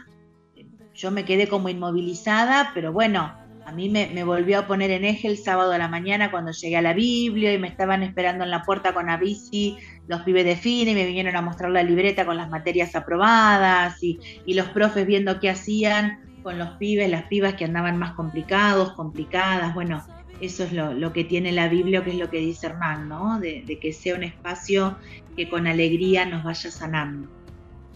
[0.55, 3.32] eh, yo me quedé como inmovilizada, pero bueno,
[3.66, 6.76] a mí me, volvió a poner en eje el sábado a la mañana cuando llegué
[6.76, 10.56] a la Biblia y me estaban esperando en la puerta con Avisi los pibes de
[10.56, 15.06] FINE y me vinieron a mostrar la libreta con las materias aprobadas y, los profes
[15.06, 20.04] viendo qué hacían con los pibes, las pibas que andaban más complicados, complicadas, bueno,
[20.40, 23.40] eso es lo, lo que tiene la Biblia, que es lo que dice Hernán, ¿no?
[23.40, 24.98] De que sea un espacio
[25.36, 27.28] que con alegría nos vaya sanando.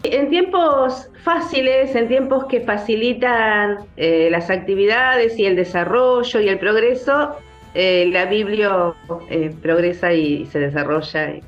[0.03, 6.57] En tiempos fáciles, en tiempos que facilitan eh, las actividades y el desarrollo y el
[6.57, 7.35] progreso,
[7.73, 8.93] eh, la Biblia
[9.29, 11.35] eh, progresa y, se desarrolla.
[11.35, 11.43] Y,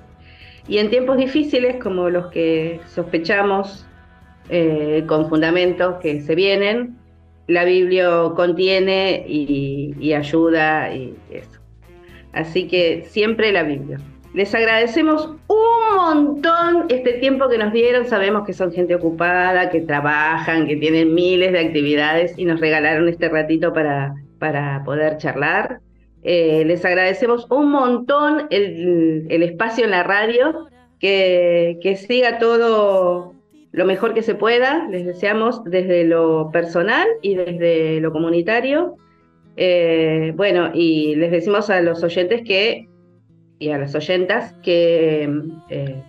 [0.67, 3.85] y en tiempos difíciles, como los que sospechamos
[4.49, 6.97] eh, con fundamentos que se vienen,
[7.47, 11.59] la Biblia contiene y, y ayuda y eso.
[12.33, 13.99] Así que siempre la Biblia.
[14.33, 18.05] Les agradecemos un montón este tiempo que nos dieron.
[18.05, 23.09] Sabemos que son gente ocupada, que trabajan, que tienen miles de actividades y nos regalaron
[23.09, 25.81] este ratito para, para poder charlar.
[26.23, 30.67] Eh, les agradecemos un montón el, el espacio en la radio,
[30.99, 33.33] que, que siga todo
[33.71, 34.87] lo mejor que se pueda.
[34.89, 38.95] Les deseamos desde lo personal y desde lo comunitario.
[39.57, 42.87] Eh, bueno, y les decimos a los oyentes que
[43.61, 45.29] y a las oyentas que
[45.69, 46.03] eh,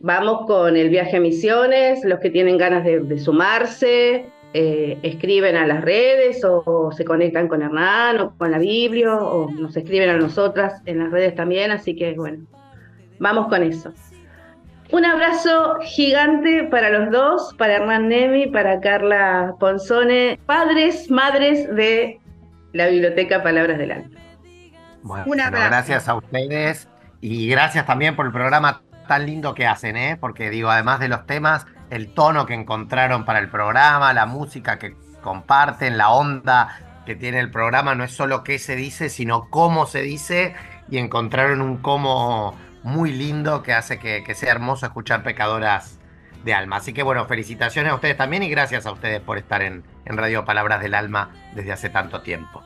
[0.00, 5.64] vamos con el viaje a Misiones, los que tienen ganas de, sumarse, eh, escriben a
[5.64, 10.16] las redes o, se conectan con Hernán o con la Biblia o nos escriben a
[10.16, 12.44] nosotras en las redes también, así que bueno,
[13.20, 13.92] vamos con eso.
[14.90, 22.18] Un abrazo gigante para los dos, para Hernán Nemi, para Carla Ponzone, padres, madres de
[22.72, 24.25] la Biblioteca Palabras del Alma.
[25.06, 26.88] Bueno, gracias a ustedes
[27.20, 30.16] y gracias también por el programa tan lindo que hacen, ¿eh?
[30.20, 34.78] porque digo, además de los temas, el tono que encontraron para el programa, la música
[34.78, 39.48] que comparten, la onda que tiene el programa, no es solo qué se dice, sino
[39.48, 40.54] cómo se dice
[40.88, 45.98] y encontraron un cómo muy lindo que hace que, sea hermoso escuchar Pecadoras
[46.44, 46.76] de Alma.
[46.76, 50.44] Así que bueno, felicitaciones a ustedes también y gracias a ustedes por estar en, Radio
[50.44, 52.62] Palabras del Alma desde hace tanto tiempo.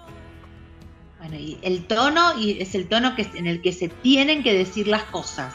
[1.21, 4.55] Bueno, y el tono y es el tono que, en el que se tienen que
[4.55, 5.55] decir las cosas.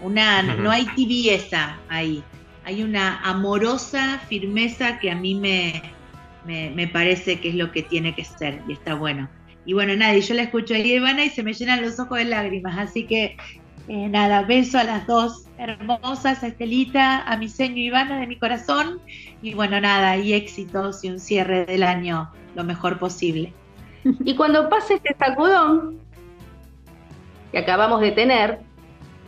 [0.00, 2.24] Una, No hay tibieza ahí.
[2.64, 5.82] Hay una amorosa firmeza que a mí me,
[6.44, 9.28] me, me, parece que es lo que tiene que ser y está bueno.
[9.64, 12.24] Y bueno, nadie, yo la escucho ahí, Ivana, y se me llenan los ojos de
[12.24, 12.78] lágrimas.
[12.78, 13.36] Así que
[13.88, 18.38] eh, nada, beso a las dos hermosas, a Estelita, a mi seño Ivana de mi
[18.38, 19.00] corazón.
[19.42, 23.52] Y bueno, nada, y éxitos y un cierre del año lo mejor posible.
[24.24, 25.98] Y cuando pase este sacudón
[27.50, 28.60] que acabamos de tener,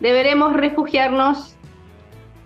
[0.01, 1.57] deberemos refugiarnos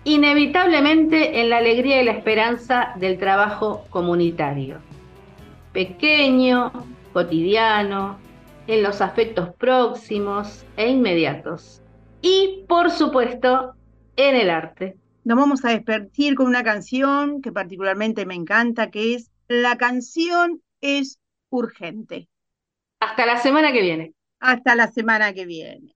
[0.03, 4.79] inevitablemente en la alegría y la esperanza del trabajo comunitario.
[5.73, 6.71] Pequeño,
[7.13, 8.17] cotidiano,
[8.67, 11.81] en los afectos próximos e inmediatos
[12.21, 13.73] y, por supuesto,
[14.15, 14.95] en el arte.
[15.23, 20.61] Nos vamos a despertir con una canción que particularmente me encanta, que es La canción
[20.81, 21.19] es
[21.49, 22.29] urgente.
[22.99, 24.13] Hasta la semana que viene.
[24.39, 25.95] Hasta la semana que viene.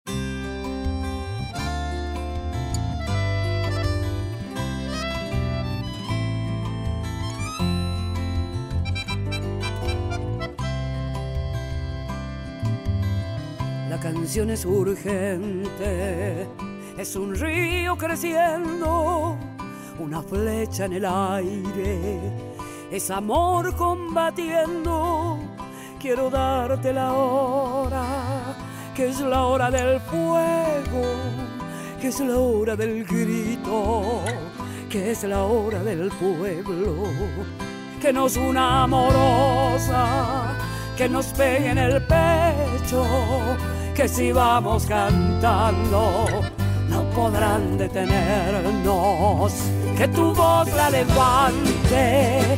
[13.93, 16.47] La canción es urgente,
[16.97, 19.37] es un río creciendo,
[19.99, 22.19] una flecha en el aire,
[22.93, 25.39] es amor combatiendo.
[25.99, 28.05] Quiero darte la hora,
[28.95, 31.03] que es la hora del fuego,
[31.99, 34.21] que es la hora del grito,
[34.89, 37.07] que es la hora del pueblo,
[37.99, 40.55] que nos una amorosa,
[40.95, 43.05] que nos pegue en el pecho
[43.95, 46.25] que si vamos cantando
[46.89, 49.53] no podrán detenernos.
[49.97, 52.57] Que tu voz la levante,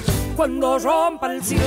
[0.35, 1.61] cuando rompa el silencio.